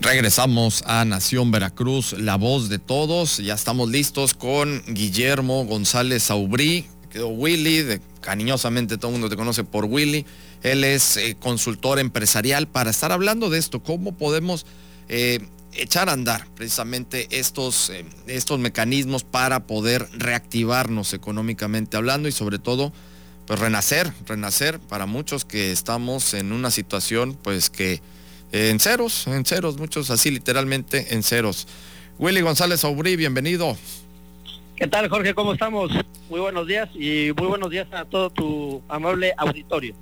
Regresamos 0.00 0.84
a 0.86 1.04
Nación 1.04 1.50
Veracruz, 1.50 2.12
la 2.12 2.36
voz 2.36 2.68
de 2.68 2.78
todos. 2.78 3.38
Ya 3.38 3.54
estamos 3.54 3.90
listos 3.90 4.32
con 4.32 4.80
Guillermo 4.86 5.64
González 5.64 6.30
Aubrí, 6.30 6.86
Willy, 7.16 7.82
de, 7.82 8.00
cariñosamente 8.20 8.96
todo 8.96 9.08
el 9.08 9.14
mundo 9.14 9.28
te 9.28 9.34
conoce 9.34 9.64
por 9.64 9.86
Willy. 9.86 10.24
Él 10.62 10.84
es 10.84 11.16
eh, 11.16 11.36
consultor 11.40 11.98
empresarial 11.98 12.68
para 12.68 12.90
estar 12.90 13.10
hablando 13.10 13.50
de 13.50 13.58
esto, 13.58 13.82
cómo 13.82 14.16
podemos 14.16 14.66
eh, 15.08 15.40
echar 15.72 16.08
a 16.08 16.12
andar 16.12 16.46
precisamente 16.54 17.26
estos, 17.36 17.90
eh, 17.90 18.04
estos 18.28 18.60
mecanismos 18.60 19.24
para 19.24 19.66
poder 19.66 20.08
reactivarnos 20.12 21.12
económicamente 21.12 21.96
hablando 21.96 22.28
y 22.28 22.32
sobre 22.32 22.60
todo 22.60 22.92
pues 23.46 23.58
renacer, 23.58 24.12
renacer 24.26 24.78
para 24.78 25.06
muchos 25.06 25.44
que 25.44 25.72
estamos 25.72 26.34
en 26.34 26.52
una 26.52 26.70
situación 26.70 27.36
pues 27.42 27.68
que 27.68 28.00
en 28.52 28.80
ceros, 28.80 29.26
en 29.26 29.44
ceros, 29.44 29.78
muchos 29.78 30.10
así 30.10 30.30
literalmente 30.30 31.14
en 31.14 31.22
ceros. 31.22 31.66
Willy 32.18 32.40
González 32.40 32.84
Aubrí, 32.84 33.16
bienvenido. 33.16 33.76
¿Qué 34.76 34.86
tal, 34.86 35.08
Jorge? 35.08 35.34
¿Cómo 35.34 35.52
estamos? 35.52 35.90
Muy 36.30 36.40
buenos 36.40 36.66
días 36.66 36.88
y 36.94 37.32
muy 37.36 37.48
buenos 37.48 37.70
días 37.70 37.88
a 37.92 38.04
todo 38.04 38.30
tu 38.30 38.82
amable 38.88 39.34
auditorio. 39.36 39.94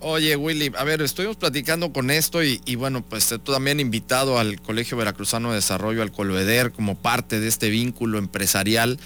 Oye, 0.00 0.34
Willy, 0.34 0.72
a 0.76 0.84
ver, 0.84 1.00
estuvimos 1.00 1.36
platicando 1.36 1.92
con 1.92 2.10
esto 2.10 2.42
y, 2.42 2.60
y, 2.64 2.74
bueno, 2.74 3.02
pues 3.02 3.28
tú 3.28 3.52
también 3.52 3.78
invitado 3.78 4.38
al 4.38 4.60
Colegio 4.60 4.96
Veracruzano 4.96 5.50
de 5.50 5.56
Desarrollo, 5.56 6.02
al 6.02 6.10
Colveder, 6.10 6.72
como 6.72 6.96
parte 6.96 7.38
de 7.38 7.46
este 7.46 7.70
vínculo 7.70 8.18
empresarial. 8.18 8.98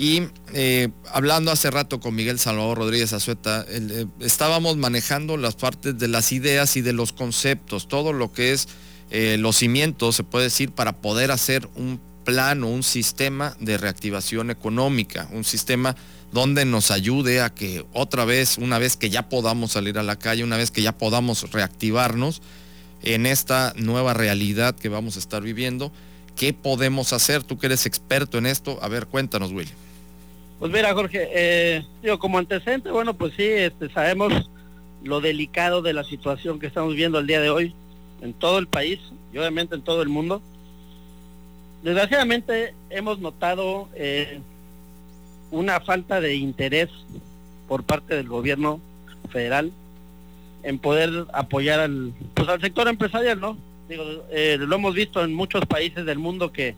Y 0.00 0.22
eh, 0.54 0.88
hablando 1.12 1.50
hace 1.50 1.70
rato 1.70 2.00
con 2.00 2.14
Miguel 2.14 2.38
Salvador 2.38 2.78
Rodríguez 2.78 3.12
Azueta, 3.12 3.66
eh, 3.68 4.06
estábamos 4.20 4.78
manejando 4.78 5.36
las 5.36 5.56
partes 5.56 5.98
de 5.98 6.08
las 6.08 6.32
ideas 6.32 6.74
y 6.78 6.80
de 6.80 6.94
los 6.94 7.12
conceptos, 7.12 7.86
todo 7.86 8.14
lo 8.14 8.32
que 8.32 8.52
es 8.52 8.66
eh, 9.10 9.36
los 9.38 9.56
cimientos, 9.56 10.16
se 10.16 10.24
puede 10.24 10.44
decir, 10.44 10.70
para 10.70 11.02
poder 11.02 11.30
hacer 11.30 11.68
un 11.74 12.00
plan 12.24 12.64
o 12.64 12.68
un 12.68 12.82
sistema 12.82 13.54
de 13.60 13.76
reactivación 13.76 14.50
económica, 14.50 15.28
un 15.32 15.44
sistema 15.44 15.94
donde 16.32 16.64
nos 16.64 16.90
ayude 16.90 17.42
a 17.42 17.50
que 17.50 17.84
otra 17.92 18.24
vez, 18.24 18.56
una 18.56 18.78
vez 18.78 18.96
que 18.96 19.10
ya 19.10 19.28
podamos 19.28 19.72
salir 19.72 19.98
a 19.98 20.02
la 20.02 20.18
calle, 20.18 20.44
una 20.44 20.56
vez 20.56 20.70
que 20.70 20.80
ya 20.80 20.96
podamos 20.96 21.52
reactivarnos 21.52 22.40
en 23.02 23.26
esta 23.26 23.74
nueva 23.76 24.14
realidad 24.14 24.74
que 24.74 24.88
vamos 24.88 25.16
a 25.16 25.18
estar 25.18 25.42
viviendo, 25.42 25.92
¿qué 26.36 26.54
podemos 26.54 27.12
hacer? 27.12 27.42
Tú 27.42 27.58
que 27.58 27.66
eres 27.66 27.84
experto 27.84 28.38
en 28.38 28.46
esto, 28.46 28.78
a 28.80 28.88
ver, 28.88 29.06
cuéntanos, 29.06 29.52
Willy. 29.52 29.70
Pues 30.60 30.70
mira, 30.70 30.92
Jorge, 30.92 31.26
eh, 31.32 31.86
digo, 32.02 32.18
como 32.18 32.36
antecedente, 32.36 32.90
bueno, 32.90 33.14
pues 33.14 33.32
sí, 33.34 33.44
este, 33.44 33.88
sabemos 33.88 34.50
lo 35.02 35.22
delicado 35.22 35.80
de 35.80 35.94
la 35.94 36.04
situación 36.04 36.60
que 36.60 36.66
estamos 36.66 36.94
viendo 36.94 37.18
el 37.18 37.26
día 37.26 37.40
de 37.40 37.48
hoy 37.48 37.74
en 38.20 38.34
todo 38.34 38.58
el 38.58 38.66
país 38.66 39.00
y 39.32 39.38
obviamente 39.38 39.74
en 39.74 39.80
todo 39.80 40.02
el 40.02 40.10
mundo. 40.10 40.42
Desgraciadamente 41.82 42.74
hemos 42.90 43.20
notado 43.20 43.88
eh, 43.94 44.40
una 45.50 45.80
falta 45.80 46.20
de 46.20 46.34
interés 46.34 46.90
por 47.66 47.82
parte 47.82 48.14
del 48.14 48.28
gobierno 48.28 48.82
federal 49.30 49.72
en 50.62 50.78
poder 50.78 51.24
apoyar 51.32 51.80
al, 51.80 52.12
pues 52.34 52.46
al 52.50 52.60
sector 52.60 52.86
empresarial, 52.86 53.40
¿no? 53.40 53.56
Digo, 53.88 54.04
eh, 54.30 54.58
lo 54.60 54.74
hemos 54.74 54.94
visto 54.94 55.24
en 55.24 55.32
muchos 55.32 55.64
países 55.64 56.04
del 56.04 56.18
mundo 56.18 56.52
que 56.52 56.76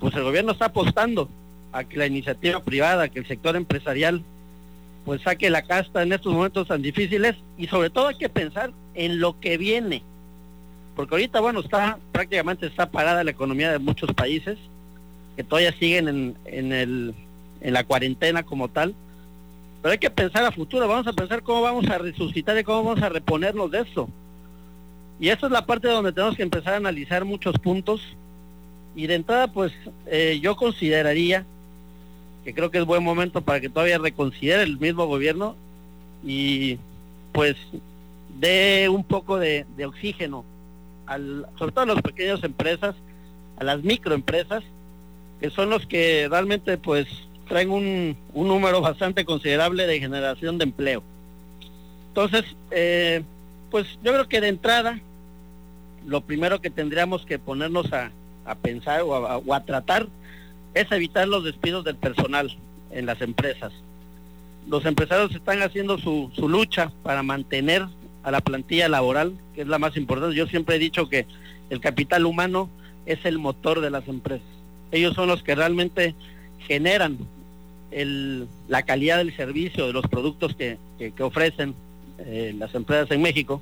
pues 0.00 0.14
el 0.14 0.22
gobierno 0.24 0.52
está 0.52 0.64
apostando 0.64 1.28
a 1.74 1.82
que 1.84 1.98
la 1.98 2.06
iniciativa 2.06 2.62
privada, 2.62 3.08
que 3.08 3.18
el 3.18 3.26
sector 3.26 3.56
empresarial 3.56 4.22
pues 5.04 5.20
saque 5.22 5.50
la 5.50 5.62
casta 5.62 6.02
en 6.02 6.12
estos 6.12 6.32
momentos 6.32 6.68
tan 6.68 6.80
difíciles 6.80 7.34
y 7.58 7.66
sobre 7.66 7.90
todo 7.90 8.08
hay 8.08 8.16
que 8.16 8.28
pensar 8.28 8.72
en 8.94 9.20
lo 9.20 9.38
que 9.40 9.58
viene. 9.58 10.02
Porque 10.94 11.16
ahorita, 11.16 11.40
bueno, 11.40 11.60
está 11.60 11.98
prácticamente 12.12 12.66
está 12.66 12.90
parada 12.90 13.24
la 13.24 13.32
economía 13.32 13.72
de 13.72 13.80
muchos 13.80 14.12
países 14.14 14.56
que 15.36 15.42
todavía 15.42 15.72
siguen 15.72 16.08
en, 16.08 16.36
en, 16.44 16.72
el, 16.72 17.14
en 17.60 17.74
la 17.74 17.82
cuarentena 17.82 18.44
como 18.44 18.68
tal. 18.68 18.94
Pero 19.82 19.92
hay 19.92 19.98
que 19.98 20.10
pensar 20.10 20.44
a 20.44 20.52
futuro, 20.52 20.86
vamos 20.86 21.08
a 21.08 21.12
pensar 21.12 21.42
cómo 21.42 21.60
vamos 21.60 21.88
a 21.90 21.98
resucitar 21.98 22.56
y 22.56 22.64
cómo 22.64 22.84
vamos 22.84 23.02
a 23.02 23.08
reponernos 23.08 23.70
de 23.72 23.80
esto. 23.80 24.08
Y 25.18 25.28
esa 25.28 25.46
es 25.46 25.52
la 25.52 25.66
parte 25.66 25.88
donde 25.88 26.12
tenemos 26.12 26.36
que 26.36 26.44
empezar 26.44 26.74
a 26.74 26.78
analizar 26.78 27.24
muchos 27.24 27.58
puntos. 27.58 28.00
Y 28.96 29.08
de 29.08 29.16
entrada, 29.16 29.48
pues 29.48 29.72
eh, 30.06 30.38
yo 30.40 30.54
consideraría 30.54 31.44
que 32.44 32.54
creo 32.54 32.70
que 32.70 32.78
es 32.78 32.84
buen 32.84 33.02
momento 33.02 33.40
para 33.40 33.60
que 33.60 33.70
todavía 33.70 33.98
reconsidere 33.98 34.62
el 34.62 34.78
mismo 34.78 35.06
gobierno 35.06 35.56
y 36.22 36.78
pues 37.32 37.56
dé 38.38 38.88
un 38.88 39.02
poco 39.02 39.38
de, 39.38 39.66
oxígeno 39.84 40.44
al, 41.06 41.46
sobre 41.58 41.72
todo 41.72 41.84
a 41.84 41.94
las 41.94 42.02
pequeñas 42.02 42.44
empresas, 42.44 42.94
a 43.58 43.64
las 43.64 43.82
microempresas, 43.82 44.62
que 45.40 45.50
son 45.50 45.70
los 45.70 45.86
que 45.86 46.28
realmente 46.30 46.76
pues 46.76 47.06
traen 47.48 47.70
un, 47.70 48.16
un 48.32 48.48
número 48.48 48.80
bastante 48.80 49.24
considerable 49.24 49.86
de 49.86 50.00
generación 50.00 50.58
de 50.58 50.64
empleo. 50.64 51.02
Entonces, 52.08 52.44
eh, 52.70 53.22
pues 53.70 53.86
yo 54.02 54.12
creo 54.12 54.28
que 54.28 54.40
de 54.40 54.48
entrada, 54.48 55.00
lo 56.06 56.20
primero 56.20 56.60
que 56.60 56.70
tendríamos 56.70 57.24
que 57.26 57.38
ponernos 57.38 57.92
a, 57.92 58.10
pensar 58.60 59.00
o 59.00 59.08
o 59.08 59.54
a 59.54 59.64
tratar 59.64 60.06
es 60.74 60.90
evitar 60.90 61.28
los 61.28 61.44
despidos 61.44 61.84
del 61.84 61.96
personal 61.96 62.54
en 62.90 63.06
las 63.06 63.20
empresas. 63.20 63.72
Los 64.68 64.84
empresarios 64.86 65.34
están 65.34 65.62
haciendo 65.62 65.98
su, 65.98 66.30
lucha 66.48 66.90
para 67.02 67.22
mantener 67.22 67.86
a 68.22 68.30
la 68.30 68.40
plantilla 68.40 68.88
laboral, 68.88 69.34
que 69.54 69.62
es 69.62 69.68
la 69.68 69.78
más 69.78 69.96
importante. 69.96 70.36
Yo 70.36 70.46
siempre 70.46 70.76
he 70.76 70.78
dicho 70.78 71.08
que 71.08 71.26
el 71.70 71.80
capital 71.80 72.26
humano 72.26 72.68
es 73.06 73.24
el 73.24 73.38
motor 73.38 73.80
de 73.80 73.90
las 73.90 74.08
empresas. 74.08 74.46
Ellos 74.90 75.14
son 75.14 75.28
los 75.28 75.42
que 75.42 75.54
realmente 75.54 76.14
generan 76.66 77.18
la 78.68 78.82
calidad 78.82 79.18
del 79.18 79.36
servicio, 79.36 79.86
de 79.86 79.92
los 79.92 80.06
productos 80.06 80.56
que, 80.56 80.78
ofrecen 81.20 81.74
eh, 82.18 82.54
las 82.58 82.74
empresas 82.74 83.10
en 83.10 83.22
México. 83.22 83.60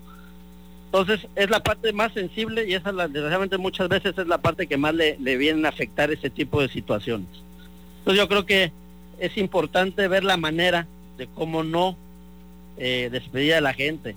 Entonces 0.93 1.27
es 1.37 1.49
la 1.49 1.63
parte 1.63 1.91
más 1.95 2.13
sensible 2.13 2.69
y 2.69 2.75
esa 2.75 2.93
desgraciadamente 2.93 3.57
muchas 3.57 3.89
veces 3.89 4.13
es 4.19 4.27
la 4.27 4.37
parte 4.37 4.67
que 4.67 4.77
más 4.77 4.95
le, 4.95 5.17
le 5.19 5.39
vienen 5.39 5.65
a 5.65 5.71
afectar 5.71 6.11
ese 6.11 6.29
tipo 6.29 6.61
de 6.61 6.69
situaciones. 6.69 7.29
Entonces 8.01 8.21
yo 8.23 8.29
creo 8.29 8.45
que 8.45 8.73
es 9.19 9.39
importante 9.39 10.07
ver 10.07 10.23
la 10.23 10.37
manera 10.37 10.87
de 11.17 11.29
cómo 11.29 11.65
no 11.65 11.97
eh, 12.77 13.09
despedir 13.11 13.55
a 13.55 13.61
la 13.61 13.73
gente. 13.73 14.17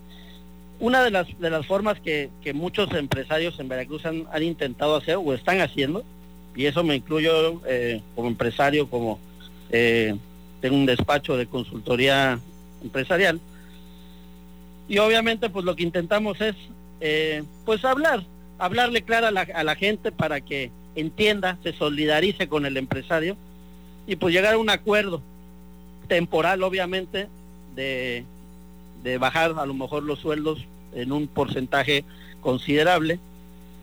Una 0.79 1.03
de 1.03 1.11
las, 1.11 1.27
de 1.39 1.49
las 1.49 1.65
formas 1.65 1.99
que, 1.99 2.29
muchos 2.53 2.91
empresarios 2.93 3.59
en 3.59 3.69
Veracruz 3.69 4.05
han, 4.05 4.25
intentado 4.43 4.95
hacer 4.95 5.15
o 5.15 5.33
están 5.33 5.61
haciendo, 5.61 6.03
y 6.55 6.65
eso 6.65 6.83
me 6.83 6.95
incluyo 6.95 7.61
eh, 7.67 8.01
como 8.15 8.27
empresario, 8.27 8.89
como 8.89 9.19
eh, 9.69 10.15
tengo 10.61 10.75
un 10.75 10.85
despacho 10.85 11.37
de 11.37 11.45
consultoría 11.45 12.39
empresarial, 12.83 13.39
y 14.87 14.97
obviamente 14.99 15.49
pues 15.49 15.65
lo 15.65 15.75
que 15.75 15.83
intentamos 15.83 16.39
es 16.41 16.55
eh, 17.01 17.43
pues 17.65 17.83
hablar, 17.85 18.23
hablarle 18.57 19.01
claro 19.01 19.27
a 19.27 19.31
la, 19.31 19.41
a 19.41 19.63
la 19.63 19.75
gente 19.75 20.11
para 20.11 20.41
que 20.41 20.71
entienda, 20.95 21.57
se 21.63 21.73
solidarice 21.73 22.47
con 22.47 22.65
el 22.65 22.77
empresario 22.77 23.35
y 24.07 24.15
pues 24.15 24.33
llegar 24.33 24.53
a 24.53 24.57
un 24.57 24.69
acuerdo 24.69 25.21
temporal, 26.07 26.63
obviamente, 26.63 27.27
de, 27.75 28.23
de 29.03 29.17
bajar 29.17 29.53
a 29.57 29.65
lo 29.65 29.73
mejor 29.73 30.03
los 30.03 30.19
sueldos 30.19 30.65
en 30.93 31.11
un 31.11 31.27
porcentaje 31.27 32.05
considerable, 32.41 33.19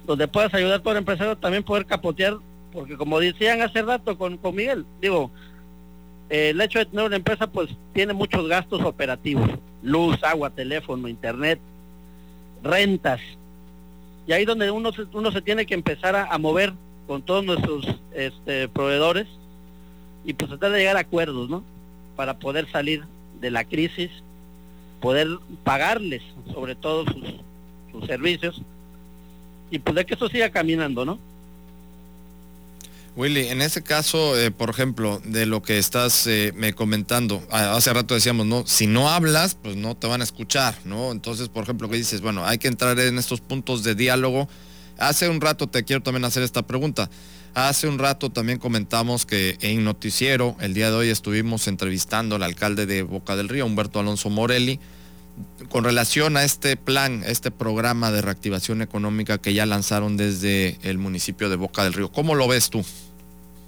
donde 0.06 0.28
puedas 0.28 0.54
ayudar 0.54 0.82
el 0.84 0.96
empresario 0.96 1.36
también 1.36 1.62
poder 1.62 1.86
capotear, 1.86 2.36
porque 2.72 2.96
como 2.96 3.20
decían 3.20 3.60
hace 3.60 3.82
rato 3.82 4.16
con, 4.16 4.36
con 4.38 4.54
Miguel, 4.54 4.86
digo, 5.00 5.30
el 6.30 6.60
hecho 6.60 6.78
de 6.78 6.86
tener 6.86 7.04
una 7.04 7.16
empresa 7.16 7.46
pues 7.46 7.70
tiene 7.92 8.12
muchos 8.12 8.48
gastos 8.48 8.80
operativos, 8.82 9.50
luz, 9.82 10.22
agua, 10.22 10.50
teléfono, 10.50 11.08
internet, 11.08 11.60
rentas. 12.62 13.20
Y 14.26 14.32
ahí 14.32 14.44
donde 14.44 14.70
uno 14.70 14.92
se, 14.92 15.02
uno 15.12 15.32
se 15.32 15.42
tiene 15.42 15.66
que 15.66 15.74
empezar 15.74 16.14
a, 16.14 16.38
mover 16.38 16.72
con 17.06 17.22
todos 17.22 17.44
nuestros 17.44 17.86
este, 18.14 18.68
proveedores 18.68 19.26
y 20.24 20.34
pues 20.34 20.48
tratar 20.50 20.70
de 20.72 20.78
llegar 20.78 20.96
a 20.96 21.00
acuerdos, 21.00 21.50
¿no? 21.50 21.64
Para 22.16 22.38
poder 22.38 22.70
salir 22.70 23.02
de 23.40 23.50
la 23.50 23.64
crisis, 23.64 24.10
poder 25.00 25.28
pagarles 25.64 26.22
sobre 26.52 26.74
todo 26.74 27.04
sus, 27.06 28.06
servicios 28.06 28.62
y 29.70 29.78
poder 29.78 30.06
que 30.06 30.14
esto 30.14 30.28
siga 30.28 30.50
caminando, 30.50 31.04
¿no? 31.04 31.18
Willy, 33.14 33.48
en 33.48 33.60
ese 33.60 33.82
caso, 33.82 34.38
eh, 34.38 34.50
por 34.50 34.70
ejemplo, 34.70 35.20
de 35.24 35.44
lo 35.44 35.60
que 35.60 35.78
estás 35.78 36.26
eh, 36.26 36.52
me 36.56 36.72
comentando, 36.72 37.46
hace 37.50 37.92
rato 37.92 38.14
decíamos, 38.14 38.46
¿no? 38.46 38.66
Si 38.66 38.86
no 38.86 39.10
hablas, 39.10 39.54
pues 39.54 39.76
no 39.76 39.94
te 39.94 40.06
van 40.06 40.22
a 40.22 40.24
escuchar, 40.24 40.78
¿no? 40.86 41.12
Entonces, 41.12 41.50
por 41.50 41.62
ejemplo, 41.62 41.90
que 41.90 41.96
dices, 41.96 42.22
bueno, 42.22 42.46
hay 42.46 42.56
que 42.56 42.68
entrar 42.68 42.98
en 42.98 43.18
estos 43.18 43.42
puntos 43.42 43.82
de 43.82 43.94
diálogo. 43.94 44.48
Hace 44.98 45.28
un 45.28 45.42
rato 45.42 45.66
te 45.66 45.84
quiero 45.84 46.02
también 46.02 46.24
hacer 46.24 46.42
esta 46.42 46.62
pregunta. 46.62 47.10
Hace 47.52 47.86
un 47.86 47.98
rato 47.98 48.30
también 48.30 48.58
comentamos 48.58 49.26
que 49.26 49.58
en 49.60 49.84
Noticiero, 49.84 50.56
el 50.60 50.72
día 50.72 50.90
de 50.90 50.96
hoy 50.96 51.08
estuvimos 51.10 51.68
entrevistando 51.68 52.36
al 52.36 52.42
alcalde 52.42 52.86
de 52.86 53.02
Boca 53.02 53.36
del 53.36 53.50
Río, 53.50 53.66
Humberto 53.66 54.00
Alonso 54.00 54.30
Morelli, 54.30 54.80
con 55.68 55.84
relación 55.84 56.36
a 56.36 56.44
este 56.44 56.76
plan, 56.76 57.22
este 57.26 57.50
programa 57.50 58.10
de 58.10 58.22
reactivación 58.22 58.82
económica 58.82 59.38
que 59.38 59.54
ya 59.54 59.66
lanzaron 59.66 60.16
desde 60.16 60.78
el 60.82 60.98
municipio 60.98 61.48
de 61.48 61.56
Boca 61.56 61.84
del 61.84 61.92
Río. 61.92 62.10
¿Cómo 62.10 62.34
lo 62.34 62.48
ves 62.48 62.70
tú? 62.70 62.84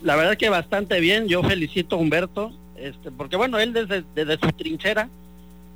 La 0.02 0.16
verdad 0.16 0.36
que 0.36 0.48
bastante 0.48 1.00
bien, 1.00 1.28
yo 1.28 1.42
felicito 1.42 1.96
a 1.96 1.98
Humberto, 1.98 2.52
este, 2.76 3.10
porque 3.10 3.36
bueno, 3.36 3.58
él 3.58 3.72
desde, 3.72 4.04
desde 4.14 4.38
su 4.38 4.52
trinchera, 4.52 5.08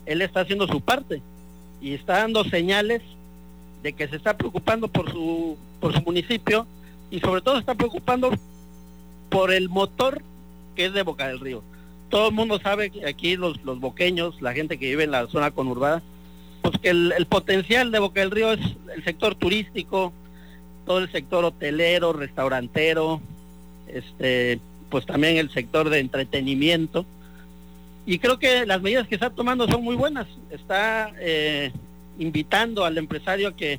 él 0.06 0.22
está 0.22 0.40
haciendo 0.40 0.66
su 0.66 0.80
parte 0.80 1.22
y 1.80 1.94
está 1.94 2.18
dando 2.18 2.44
señales 2.44 3.02
de 3.82 3.92
que 3.92 4.08
se 4.08 4.16
está 4.16 4.36
preocupando 4.36 4.88
por 4.88 5.10
su, 5.10 5.56
por 5.80 5.94
su 5.94 6.02
municipio 6.02 6.66
y 7.10 7.20
sobre 7.20 7.40
todo 7.40 7.58
está 7.58 7.74
preocupando 7.74 8.30
por 9.30 9.52
el 9.52 9.68
motor 9.68 10.22
que 10.74 10.86
es 10.86 10.92
de 10.92 11.02
Boca 11.02 11.28
del 11.28 11.40
Río 11.40 11.62
todo 12.08 12.28
el 12.28 12.34
mundo 12.34 12.58
sabe 12.60 12.92
aquí 13.06 13.36
los, 13.36 13.62
los 13.64 13.80
boqueños, 13.80 14.40
la 14.40 14.52
gente 14.52 14.78
que 14.78 14.86
vive 14.86 15.04
en 15.04 15.10
la 15.10 15.26
zona 15.28 15.50
conurbada, 15.50 16.02
pues 16.62 16.78
que 16.78 16.90
el, 16.90 17.12
el, 17.16 17.26
potencial 17.26 17.90
de 17.90 17.98
Boca 17.98 18.20
del 18.20 18.30
Río 18.30 18.52
es 18.52 18.60
el 18.94 19.04
sector 19.04 19.34
turístico, 19.34 20.12
todo 20.86 20.98
el 20.98 21.12
sector 21.12 21.44
hotelero, 21.44 22.12
restaurantero, 22.12 23.20
este, 23.88 24.58
pues 24.90 25.06
también 25.06 25.36
el 25.36 25.50
sector 25.50 25.90
de 25.90 26.00
entretenimiento. 26.00 27.04
Y 28.06 28.18
creo 28.18 28.38
que 28.38 28.64
las 28.64 28.80
medidas 28.80 29.06
que 29.06 29.14
está 29.14 29.30
tomando 29.30 29.68
son 29.68 29.84
muy 29.84 29.94
buenas. 29.94 30.26
Está 30.50 31.12
eh, 31.20 31.72
invitando 32.18 32.84
al 32.84 32.96
empresario 32.96 33.48
a 33.48 33.56
que 33.56 33.78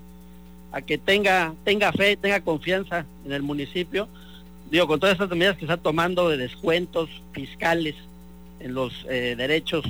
a 0.72 0.82
que 0.82 1.00
tenga 1.00 1.56
tenga 1.64 1.92
fe, 1.92 2.16
tenga 2.16 2.42
confianza 2.42 3.06
en 3.26 3.32
el 3.32 3.42
municipio. 3.42 4.08
Digo, 4.70 4.86
con 4.86 5.00
todas 5.00 5.14
estas 5.14 5.30
medidas 5.32 5.58
que 5.58 5.66
está 5.66 5.78
tomando 5.78 6.30
de 6.30 6.38
descuentos 6.38 7.10
fiscales, 7.32 7.96
en 8.60 8.74
los 8.74 9.06
eh, 9.10 9.36
derechos, 9.38 9.86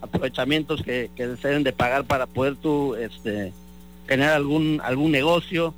aprovechamientos 0.00 0.82
que, 0.82 1.10
que 1.16 1.26
de 1.26 1.72
pagar 1.72 2.04
para 2.04 2.26
poder 2.26 2.56
tú 2.56 2.94
este, 2.94 3.52
tener 4.06 4.30
algún, 4.30 4.80
algún 4.84 5.10
negocio. 5.10 5.74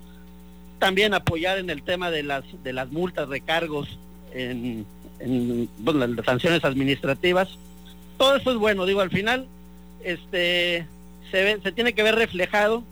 También 0.79 1.13
apoyar 1.15 1.59
en 1.59 1.69
el 1.71 1.83
tema 1.83 2.11
de 2.11 2.23
las, 2.23 2.45
de 2.63 2.73
las 2.73 2.91
multas, 2.91 3.29
recargos, 3.29 3.99
en, 4.33 4.87
en 5.19 5.69
bueno, 5.79 6.07
las 6.07 6.25
sanciones 6.25 6.65
administrativas. 6.65 7.59
Todo 8.17 8.37
eso 8.37 8.51
es 8.53 8.57
bueno, 8.57 8.87
digo, 8.87 9.01
al 9.01 9.11
final 9.11 9.47
este, 10.03 10.87
se, 11.31 11.45
ve, 11.45 11.61
se 11.63 11.73
tiene 11.73 11.93
que 11.93 12.03
ver 12.03 12.15
reflejado 12.15 12.83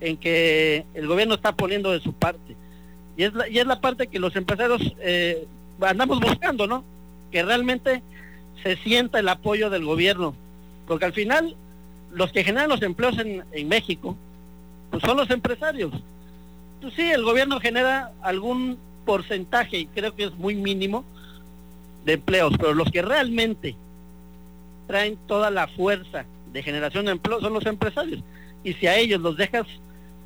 en 0.00 0.16
que 0.16 0.84
el 0.94 1.06
gobierno 1.06 1.34
está 1.34 1.52
poniendo 1.52 1.90
de 1.90 2.00
su 2.00 2.12
parte. 2.12 2.54
Y 3.16 3.24
es 3.24 3.32
la, 3.34 3.48
y 3.48 3.58
es 3.58 3.66
la 3.66 3.80
parte 3.80 4.08
que 4.08 4.18
los 4.18 4.36
empresarios 4.36 4.94
eh, 5.00 5.46
andamos 5.80 6.20
buscando, 6.20 6.66
¿no? 6.66 6.84
Que 7.32 7.42
realmente 7.42 8.02
se 8.62 8.76
sienta 8.76 9.18
el 9.18 9.28
apoyo 9.28 9.70
del 9.70 9.84
gobierno, 9.84 10.34
porque 10.86 11.04
al 11.04 11.12
final 11.12 11.56
los 12.12 12.32
que 12.32 12.44
generan 12.44 12.68
los 12.68 12.82
empleos 12.82 13.18
en, 13.18 13.44
en 13.52 13.68
México 13.68 14.16
pues 14.90 15.02
son 15.02 15.16
los 15.16 15.30
empresarios. 15.30 15.92
Pues 16.80 16.94
sí, 16.94 17.02
el 17.02 17.24
gobierno 17.24 17.60
genera 17.60 18.12
algún 18.22 18.78
porcentaje, 19.04 19.78
y 19.78 19.86
creo 19.86 20.14
que 20.14 20.24
es 20.24 20.34
muy 20.34 20.54
mínimo, 20.54 21.04
de 22.04 22.14
empleos, 22.14 22.54
pero 22.58 22.72
los 22.74 22.90
que 22.90 23.02
realmente 23.02 23.74
traen 24.86 25.18
toda 25.26 25.50
la 25.50 25.66
fuerza 25.66 26.24
de 26.52 26.62
generación 26.62 27.06
de 27.06 27.12
empleo 27.12 27.40
son 27.40 27.52
los 27.52 27.66
empresarios. 27.66 28.22
Y 28.62 28.74
si 28.74 28.86
a 28.86 28.96
ellos 28.96 29.20
los 29.20 29.36
dejas 29.36 29.66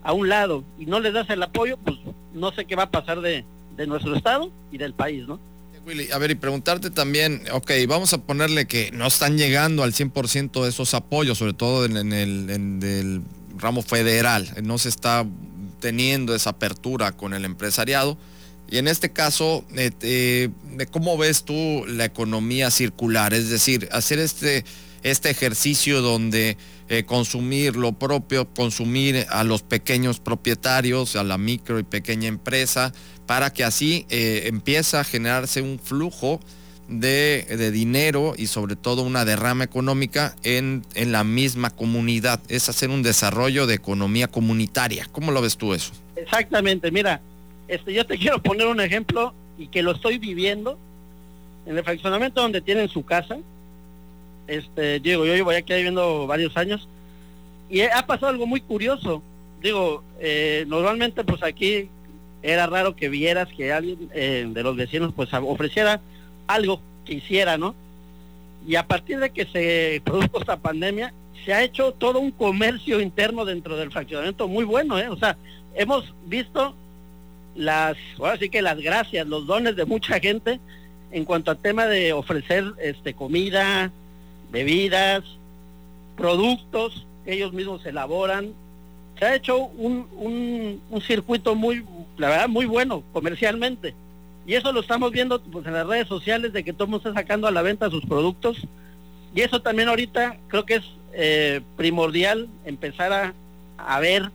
a 0.03 0.13
un 0.13 0.29
lado 0.29 0.63
y 0.79 0.87
no 0.87 1.01
les 1.01 1.13
das 1.13 1.29
el 1.31 1.43
apoyo, 1.43 1.79
pues 1.79 1.97
no 2.35 2.53
sé 2.53 2.67
qué 2.67 2.77
va 2.77 2.85
a 2.85 2.91
pasar 2.91 3.21
de, 3.21 3.45
de 3.77 3.87
nuestro 3.87 4.15
Estado 4.15 4.51
y 4.71 4.79
del 4.79 4.93
país, 4.93 5.27
¿no? 5.27 5.39
Willy, 5.87 6.11
a 6.13 6.19
ver, 6.19 6.31
y 6.31 6.35
preguntarte 6.35 6.91
también, 6.91 7.43
ok, 7.53 7.71
vamos 7.89 8.13
a 8.13 8.19
ponerle 8.19 8.67
que 8.67 8.91
no 8.93 9.07
están 9.07 9.39
llegando 9.39 9.83
al 9.83 9.93
100% 9.93 10.63
de 10.63 10.69
esos 10.69 10.95
apoyos, 10.95 11.39
sobre 11.39 11.55
todo 11.55 11.85
en, 11.87 12.13
el 12.13 13.23
ramo 13.57 13.83
federal, 13.83 14.49
no 14.63 14.79
se 14.79 14.89
está 14.89 15.27
teniendo 15.81 16.35
esa 16.35 16.51
apertura 16.51 17.13
con 17.13 17.35
el 17.35 17.45
empresariado. 17.45 18.17
Y 18.71 18.79
en 18.79 18.87
este 18.87 19.11
caso, 19.11 19.65
eh, 19.75 20.51
¿cómo 20.93 21.19
ves 21.19 21.45
tú 21.45 21.85
la 21.89 22.05
economía 22.05 22.71
circular? 22.71 23.35
Es 23.35 23.51
decir, 23.51 23.89
hacer 23.91 24.21
este, 24.21 24.65
este 25.03 25.31
ejercicio 25.31 26.03
donde 26.03 26.57
eh, 26.91 27.05
consumir 27.05 27.77
lo 27.77 27.93
propio, 27.93 28.53
consumir 28.53 29.25
a 29.31 29.45
los 29.45 29.63
pequeños 29.63 30.19
propietarios, 30.19 31.15
a 31.15 31.23
la 31.23 31.39
micro 31.39 31.79
y 31.79 31.85
pequeña 31.85 32.27
empresa, 32.27 32.93
para 33.27 33.53
que 33.53 33.63
así 33.63 34.07
eh, 34.11 34.43
empiece 34.47 34.97
a 34.97 35.05
generarse 35.05 35.63
un 35.63 35.79
flujo 35.79 36.41
de, 36.89 37.47
de, 37.49 37.71
dinero 37.71 38.35
y 38.37 38.49
sobre 38.49 38.75
todo 38.75 39.03
una 39.03 39.25
derrama 39.25 39.63
económica 39.63 40.35
en, 40.43 40.85
en, 40.95 41.13
la 41.13 41.23
misma 41.23 41.71
comunidad. 41.71 42.41
Es 42.49 42.69
hacer 42.69 42.91
un 42.91 43.05
desarrollo 43.05 43.69
de 43.69 43.77
economía 43.77 44.27
comunitaria. 44.27 45.07
¿Cómo 45.13 45.31
lo 45.31 45.41
ves 45.41 45.57
tú 45.57 45.75
eso? 45.75 45.93
Exactamente, 46.17 46.91
mira, 46.91 47.21
este, 47.69 47.95
yo 47.95 48.05
te 48.05 48.19
quiero 48.19 48.43
poner 48.43 48.67
un 48.67 48.81
ejemplo 48.81 49.33
y 49.57 49.69
que 49.69 49.85
lo 49.85 49.93
estoy 49.93 50.19
viviendo 50.19 50.77
en 51.67 51.79
el 51.79 51.85
fraccionamiento 51.85 52.41
donde 52.41 52.61
tienen 52.61 52.89
su 52.89 53.05
casa. 53.05 53.39
Este, 54.51 54.99
digo, 54.99 55.25
yo 55.25 55.37
llevo 55.37 55.53
ya 55.53 55.59
aquí 55.59 55.73
viviendo 55.75 56.27
varios 56.27 56.57
años 56.57 56.89
y 57.71 57.83
ha 57.83 58.05
pasado 58.05 58.33
algo 58.33 58.49
muy 58.49 58.61
curioso. 58.61 59.23
Digo, 59.63 60.03
eh, 60.19 60.65
normalmente 60.67 61.23
pues 61.23 61.41
aquí 61.45 61.89
era 62.43 62.67
raro 62.67 62.97
que 62.97 63.09
vieras 63.09 63.49
que 63.57 63.73
alguien 63.73 64.11
eh, 64.13 64.45
de 64.49 64.63
los 64.65 64.75
vecinos 64.75 65.13
pues 65.15 65.33
ofreciera 65.33 66.01
algo 66.49 66.81
que 67.05 67.15
hiciera, 67.15 67.59
¿no? 67.59 67.77
Y 68.67 68.75
a 68.75 68.89
partir 68.89 69.21
de 69.21 69.31
que 69.31 69.47
se 69.47 70.03
produjo 70.05 70.41
esta 70.41 70.57
pandemia, 70.57 71.15
se 71.45 71.55
ha 71.55 71.63
hecho 71.63 71.93
todo 71.93 72.19
un 72.19 72.33
comercio 72.33 73.01
interno 73.01 73.45
dentro 73.45 73.77
del 73.77 73.93
fraccionamiento 73.93 74.49
muy 74.49 74.65
bueno, 74.65 74.99
¿eh? 74.99 75.09
O 75.09 75.17
sea, 75.17 75.37
hemos 75.77 76.13
visto 76.27 76.75
las, 77.55 77.97
ahora 78.19 78.37
sí 78.37 78.49
que 78.49 78.63
las 78.63 78.81
gracias, 78.81 79.29
los 79.29 79.47
dones 79.47 79.77
de 79.77 79.85
mucha 79.85 80.19
gente 80.19 80.59
en 81.13 81.25
cuanto 81.25 81.53
al 81.53 81.59
tema 81.59 81.87
de 81.87 82.13
ofrecer 82.13 82.65
este 82.81 83.15
comida, 83.15 83.93
bebidas, 84.51 85.25
productos 86.17 87.07
que 87.25 87.33
ellos 87.35 87.53
mismos 87.53 87.85
elaboran, 87.87 88.53
se 89.19 89.27
ha 89.27 89.35
hecho 89.35 89.59
un, 89.59 90.81
un, 90.91 91.01
circuito 91.03 91.55
muy, 91.55 91.85
la 92.17 92.31
verdad, 92.31 92.49
muy 92.49 92.67
bueno 92.67 93.03
comercialmente. 93.13 93.95
Y 94.47 94.55
eso 94.55 94.73
lo 94.73 94.81
estamos 94.81 95.13
viendo 95.13 95.41
pues, 95.43 95.67
en 95.67 95.75
las 95.75 95.87
redes 95.87 96.09
sociales 96.09 96.53
de 96.53 96.65
que 96.65 96.73
todo 96.73 96.85
el 96.85 96.91
mundo 96.91 97.09
está 97.09 97.21
sacando 97.21 97.47
a 97.47 97.51
la 97.51 97.63
venta 97.63 97.91
sus 97.91 98.05
productos. 98.07 98.59
Y 99.35 99.43
eso 99.43 99.61
también 99.61 99.89
ahorita 99.89 100.39
creo 100.49 100.65
que 100.65 100.77
es 100.77 100.85
eh, 101.13 101.61
primordial 101.77 102.49
empezar 102.65 103.13
a, 103.13 103.35
a, 103.77 104.01
ver 104.01 104.31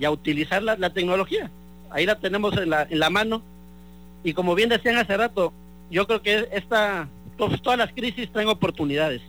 y 0.00 0.06
a 0.06 0.10
utilizar 0.10 0.62
la, 0.62 0.76
la, 0.76 0.90
tecnología. 0.90 1.50
Ahí 1.90 2.06
la 2.06 2.18
tenemos 2.18 2.56
en 2.56 2.70
la, 2.70 2.86
en 2.88 2.98
la 2.98 3.10
mano. 3.10 3.42
Y 4.24 4.32
como 4.32 4.54
bien 4.54 4.70
decían 4.70 4.96
hace 4.96 5.16
rato, 5.16 5.52
yo 5.90 6.06
creo 6.06 6.22
que 6.22 6.48
esta, 6.52 7.06
pues, 7.36 7.60
todas 7.60 7.78
las 7.78 7.92
crisis 7.92 8.32
traen 8.32 8.48
oportunidades. 8.48 9.20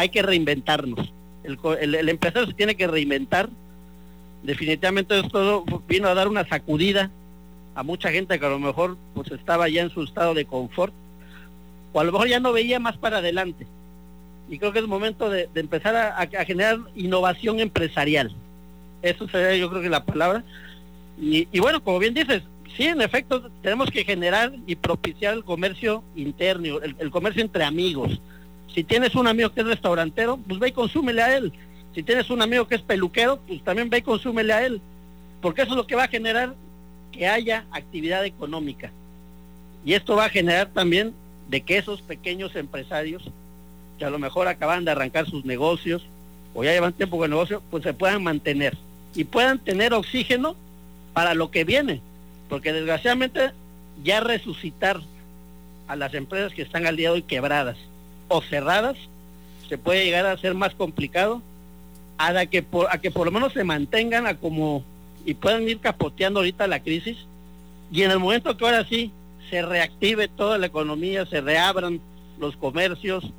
Hay 0.00 0.08
que 0.08 0.22
reinventarnos. 0.22 1.12
El, 1.44 2.08
empresario 2.08 2.48
se 2.48 2.54
tiene 2.54 2.74
que 2.74 2.86
reinventar 2.86 3.50
definitivamente 4.42 5.18
esto 5.18 5.64
vino 5.86 6.08
a 6.08 6.14
dar 6.14 6.26
una 6.26 6.48
sacudida 6.48 7.10
a 7.74 7.82
mucha 7.82 8.10
gente 8.10 8.38
que 8.38 8.46
a 8.46 8.48
lo 8.48 8.58
mejor 8.58 8.96
pues 9.12 9.30
estaba 9.30 9.68
ya 9.68 9.82
en 9.82 9.90
su 9.90 10.02
estado 10.02 10.32
de 10.32 10.46
confort 10.46 10.94
o 11.92 12.00
a 12.00 12.04
lo 12.04 12.12
mejor 12.12 12.28
ya 12.28 12.40
no 12.40 12.52
veía 12.52 12.80
más 12.80 12.96
para 12.96 13.18
adelante. 13.18 13.66
Y 14.48 14.58
creo 14.58 14.72
que 14.72 14.78
es 14.78 14.86
momento 14.86 15.28
de, 15.28 15.50
empezar 15.54 15.94
a, 15.94 16.44
generar 16.46 16.78
innovación 16.96 17.60
empresarial. 17.60 18.34
Eso 19.02 19.28
sería 19.28 19.54
yo 19.56 19.68
creo 19.68 19.82
que 19.82 19.90
la 19.90 20.04
palabra. 20.04 20.42
Y, 21.20 21.46
bueno, 21.60 21.84
como 21.84 21.98
bien 21.98 22.14
dices, 22.14 22.42
sí, 22.74 22.84
en 22.84 23.02
efecto, 23.02 23.50
tenemos 23.62 23.90
que 23.90 24.04
generar 24.04 24.54
y 24.66 24.76
propiciar 24.76 25.34
el 25.34 25.44
comercio 25.44 26.02
interno, 26.16 26.80
el, 26.80 27.10
comercio 27.10 27.42
entre 27.42 27.64
amigos. 27.64 28.20
Si 28.74 28.84
tienes 28.84 29.14
un 29.14 29.26
amigo 29.26 29.50
que 29.50 29.60
es 29.60 29.66
restaurantero, 29.66 30.36
pues 30.36 30.58
ve 30.58 30.68
y 30.68 30.72
consúmele 30.72 31.22
a 31.22 31.36
él. 31.36 31.52
Si 31.94 32.02
tienes 32.02 32.30
un 32.30 32.40
amigo 32.40 32.68
que 32.68 32.76
es 32.76 32.82
peluquero, 32.82 33.40
pues 33.46 33.62
también 33.62 33.90
ve 33.90 33.98
y 33.98 34.02
consúmele 34.02 34.52
a 34.52 34.64
él. 34.64 34.80
Porque 35.40 35.62
eso 35.62 35.72
es 35.72 35.76
lo 35.76 35.86
que 35.86 35.96
va 35.96 36.04
a 36.04 36.08
generar 36.08 36.54
que 37.10 37.26
haya 37.26 37.64
actividad 37.72 38.24
económica. 38.24 38.92
Y 39.84 39.94
esto 39.94 40.14
va 40.14 40.26
a 40.26 40.30
generar 40.30 40.68
también 40.68 41.14
de 41.48 41.62
que 41.62 41.78
esos 41.78 42.00
pequeños 42.02 42.54
empresarios, 42.54 43.24
que 43.98 44.04
a 44.04 44.10
lo 44.10 44.18
mejor 44.18 44.46
acaban 44.46 44.84
de 44.84 44.92
arrancar 44.92 45.26
sus 45.26 45.44
negocios 45.44 46.06
o 46.54 46.62
ya 46.62 46.72
llevan 46.72 46.92
tiempo 46.92 47.16
con 47.16 47.24
el 47.24 47.30
negocio, 47.30 47.62
pues 47.70 47.82
se 47.82 47.94
puedan 47.94 48.22
mantener 48.22 48.76
y 49.14 49.24
puedan 49.24 49.58
tener 49.58 49.92
oxígeno 49.94 50.54
para 51.12 51.34
lo 51.34 51.50
que 51.50 51.64
viene. 51.64 52.00
Porque 52.48 52.72
desgraciadamente 52.72 53.50
ya 54.04 54.20
resucitar 54.20 55.00
a 55.88 55.96
las 55.96 56.14
empresas 56.14 56.52
que 56.52 56.62
están 56.62 56.86
al 56.86 56.96
día 56.96 57.08
de 57.08 57.16
hoy 57.16 57.22
quebradas 57.22 57.76
o 58.30 58.40
cerradas, 58.42 58.96
se 59.68 59.76
puede 59.76 60.04
llegar 60.04 60.24
a 60.24 60.38
ser 60.38 60.54
más 60.54 60.74
complicado 60.74 61.42
a, 62.16 62.46
que, 62.46 62.62
por, 62.62 62.86
a 62.90 63.00
que 63.00 63.10
por 63.10 63.26
lo 63.26 63.32
menos 63.32 63.52
se 63.52 63.64
mantengan 63.64 64.26
a 64.26 64.36
como 64.36 64.84
y 65.24 65.34
puedan 65.34 65.68
ir 65.68 65.80
capoteando 65.80 66.40
ahorita 66.40 66.66
la 66.66 66.80
crisis 66.80 67.18
y 67.92 68.02
en 68.02 68.10
el 68.10 68.18
momento 68.18 68.56
que 68.56 68.64
ahora 68.64 68.86
sí 68.88 69.10
se 69.50 69.62
reactive 69.62 70.28
toda 70.28 70.58
la 70.58 70.66
economía, 70.66 71.26
se 71.26 71.40
reabran 71.40 72.00
los 72.38 72.56
comercios, 72.56 73.32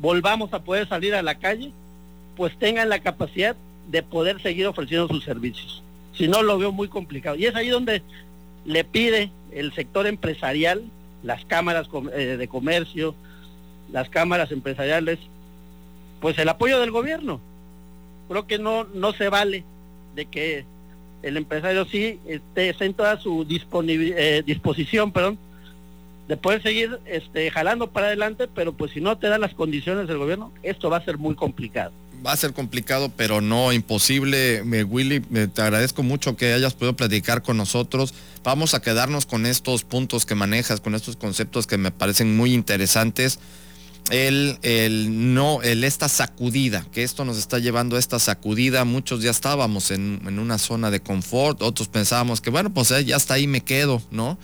volvamos 0.00 0.52
a 0.52 0.62
poder 0.62 0.88
salir 0.88 1.14
a 1.14 1.22
la 1.22 1.36
calle, 1.36 1.70
pues 2.36 2.58
tengan 2.58 2.88
la 2.88 2.98
capacidad 2.98 3.56
de 3.88 4.02
poder 4.02 4.42
seguir 4.42 4.66
ofreciendo 4.66 5.08
sus 5.08 5.24
servicios. 5.24 5.82
Si 6.16 6.26
no, 6.26 6.42
lo 6.42 6.58
veo 6.58 6.72
muy 6.72 6.88
complicado. 6.88 7.36
Y 7.36 7.46
es 7.46 7.54
ahí 7.54 7.68
donde 7.68 8.02
le 8.64 8.84
pide 8.84 9.30
el 9.52 9.72
sector 9.72 10.06
empresarial, 10.06 10.82
las 11.22 11.44
cámaras 11.44 11.88
eh, 12.12 12.36
de 12.36 12.48
comercio, 12.48 13.14
las 13.92 14.08
cámaras 14.08 14.50
empresariales, 14.50 15.18
pues 16.20 16.38
el 16.38 16.48
apoyo 16.48 16.80
del 16.80 16.90
gobierno. 16.90 17.40
Creo 18.28 18.46
que 18.46 18.58
no, 18.58 18.84
no 18.84 19.12
se 19.12 19.28
vale 19.28 19.64
de 20.14 20.26
que 20.26 20.64
el 21.22 21.36
empresario 21.36 21.84
sí 21.84 22.18
esté, 22.26 22.74
en 22.80 22.94
toda 22.94 23.20
su 23.20 23.46
eh, 23.48 24.42
disposición, 24.44 25.12
perdón, 25.12 25.38
de 26.28 26.36
poder 26.36 26.62
seguir 26.62 26.98
este, 27.06 27.50
jalando 27.50 27.90
para 27.90 28.06
adelante, 28.06 28.48
pero 28.52 28.72
pues 28.72 28.92
si 28.92 29.00
no 29.00 29.18
te 29.18 29.28
dan 29.28 29.40
las 29.40 29.54
condiciones 29.54 30.08
del 30.08 30.18
gobierno, 30.18 30.52
esto 30.62 30.90
va 30.90 30.96
a 30.96 31.04
ser 31.04 31.18
muy 31.18 31.34
complicado. 31.34 31.92
Va 32.24 32.32
a 32.32 32.36
ser 32.36 32.52
complicado, 32.52 33.10
pero 33.16 33.40
no 33.40 33.72
imposible. 33.72 34.62
Willy, 34.62 35.20
te 35.20 35.60
agradezco 35.60 36.04
mucho 36.04 36.36
que 36.36 36.54
hayas 36.54 36.72
podido 36.72 36.94
platicar 36.94 37.42
con 37.42 37.56
nosotros. 37.56 38.14
Vamos 38.44 38.74
a 38.74 38.80
quedarnos 38.80 39.26
con 39.26 39.44
estos 39.44 39.82
puntos 39.82 40.24
que 40.24 40.36
manejas, 40.36 40.80
con 40.80 40.94
estos 40.94 41.16
conceptos 41.16 41.66
que 41.66 41.78
me 41.78 41.90
parecen 41.90 42.36
muy 42.36 42.54
interesantes 42.54 43.40
el, 44.10 44.58
el, 44.62 45.34
no, 45.34 45.62
el 45.62 45.84
esta 45.84 46.08
sacudida, 46.08 46.86
que 46.92 47.02
esto 47.02 47.24
nos 47.24 47.38
está 47.38 47.58
llevando 47.58 47.96
a 47.96 47.98
esta 47.98 48.18
sacudida. 48.18 48.84
Muchos 48.84 49.22
ya 49.22 49.30
estábamos 49.30 49.90
en, 49.90 50.20
una 50.38 50.58
zona 50.58 50.90
de 50.90 51.00
confort, 51.00 51.62
otros 51.62 51.88
pensábamos 51.88 52.40
que 52.40 52.50
bueno, 52.50 52.72
pues 52.72 52.90
eh, 52.90 53.04
ya 53.04 53.16
hasta 53.16 53.34
ahí 53.34 53.46
me 53.46 53.62
quedo, 53.62 54.02
¿no? 54.10 54.38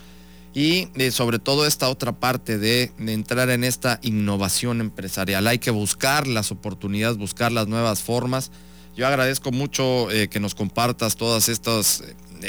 Y 0.54 0.88
eh, 0.94 1.10
sobre 1.10 1.38
todo 1.38 1.66
esta 1.66 1.88
otra 1.88 2.12
parte 2.12 2.58
de, 2.58 2.92
entrar 2.98 3.50
en 3.50 3.64
esta 3.64 4.00
innovación 4.02 4.80
empresarial. 4.80 5.46
Hay 5.46 5.58
que 5.58 5.70
buscar 5.70 6.26
las 6.26 6.50
oportunidades, 6.50 7.18
buscar 7.18 7.52
las 7.52 7.68
nuevas 7.68 8.00
formas. 8.00 8.50
Yo 8.96 9.06
agradezco 9.06 9.52
mucho 9.52 10.10
eh, 10.10 10.28
que 10.28 10.40
nos 10.40 10.54
compartas 10.54 11.16
todas 11.16 11.48
estas 11.48 12.02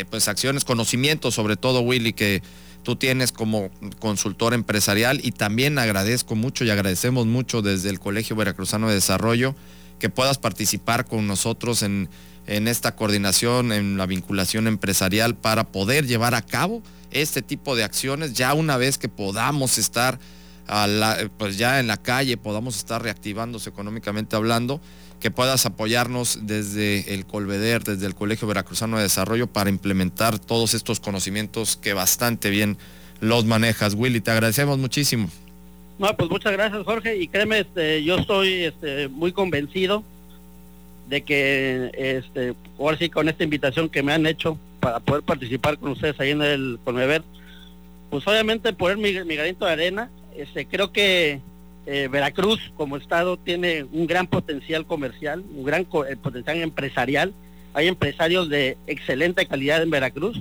pues, 0.09 0.27
acciones, 0.27 0.63
conocimientos, 0.63 1.35
sobre 1.35 1.55
todo 1.57 1.81
Willy, 1.81 2.13
que 2.13 2.41
tú 2.83 2.95
tienes 2.95 3.31
como 3.31 3.69
consultor 3.99 4.53
empresarial 4.53 5.19
y 5.23 5.31
también 5.31 5.77
agradezco 5.77 6.35
mucho 6.35 6.63
y 6.65 6.69
agradecemos 6.69 7.25
mucho 7.25 7.61
desde 7.61 7.89
el 7.89 7.99
Colegio 7.99 8.35
Veracruzano 8.35 8.87
de 8.87 8.95
Desarrollo 8.95 9.55
que 9.99 10.09
puedas 10.09 10.37
participar 10.37 11.05
con 11.05 11.27
nosotros 11.27 11.83
en, 11.83 12.09
esta 12.47 12.95
coordinación, 12.95 13.71
en 13.71 13.97
la 13.97 14.05
vinculación 14.07 14.65
empresarial 14.65 15.35
para 15.35 15.67
poder 15.67 16.07
llevar 16.07 16.33
a 16.33 16.41
cabo 16.41 16.81
este 17.11 17.41
tipo 17.41 17.75
de 17.75 17.83
acciones. 17.83 18.33
Ya 18.33 18.53
una 18.53 18.77
vez 18.77 18.97
que 18.97 19.09
podamos 19.09 19.77
estar 19.77 20.19
pues 21.37 21.57
ya 21.57 21.79
en 21.79 21.87
la 21.87 21.97
calle, 21.97 22.37
podamos 22.37 22.77
estar 22.77 23.01
reactivándose 23.01 23.69
económicamente 23.69 24.35
hablando, 24.35 24.79
que 25.19 25.31
puedas 25.31 25.65
apoyarnos 25.65 26.39
desde 26.43 27.13
el 27.13 27.25
Colveder, 27.25 27.83
desde 27.83 28.07
el 28.07 28.15
Colegio 28.15 28.47
Veracruzano 28.47 28.97
de 28.97 29.03
Desarrollo 29.03 29.47
para 29.47 29.69
implementar 29.69 30.39
todos 30.39 30.73
estos 30.73 30.99
conocimientos 30.99 31.77
que 31.77 31.93
bastante 31.93 32.49
bien 32.49 32.77
los 33.19 33.45
manejas. 33.45 33.93
Willy, 33.95 34.21
te 34.21 34.31
agradecemos 34.31 34.77
muchísimo. 34.77 35.29
No, 35.97 36.15
pues 36.15 36.29
muchas 36.29 36.53
gracias 36.53 36.83
Jorge 36.85 37.17
y 37.17 37.27
créeme, 37.27 37.59
este, 37.59 38.03
yo 38.03 38.15
estoy 38.15 38.63
este, 38.63 39.09
muy 39.09 39.33
convencido 39.33 40.03
de 41.09 41.21
que 41.21 41.91
este, 41.93 42.53
ahora 42.77 42.97
sí 42.97 43.09
con 43.09 43.27
esta 43.27 43.43
invitación 43.43 43.89
que 43.89 44.01
me 44.01 44.13
han 44.13 44.25
hecho 44.25 44.57
para 44.79 45.01
poder 45.01 45.23
participar 45.23 45.77
con 45.77 45.91
ustedes 45.91 46.17
ahí 46.19 46.29
en 46.29 46.41
el 46.41 46.79
Colveder, 46.85 47.23
pues 48.09 48.25
obviamente 48.27 48.71
poner 48.71 48.97
mi, 48.97 49.11
mi 49.25 49.35
granito 49.35 49.65
de 49.65 49.71
arena, 49.71 50.09
este, 50.37 50.65
creo 50.65 50.93
que 50.93 51.41
eh, 51.91 52.07
Veracruz 52.07 52.59
como 52.77 52.97
estado 52.97 53.35
tiene 53.37 53.83
un 53.91 54.05
gran 54.05 54.27
potencial 54.27 54.85
comercial, 54.85 55.43
un 55.55 55.63
gran 55.63 55.87
eh, 56.07 56.15
potencial 56.21 56.61
empresarial. 56.61 57.33
Hay 57.73 57.87
empresarios 57.87 58.47
de 58.47 58.77
excelente 58.85 59.47
calidad 59.47 59.81
en 59.81 59.89
Veracruz 59.89 60.39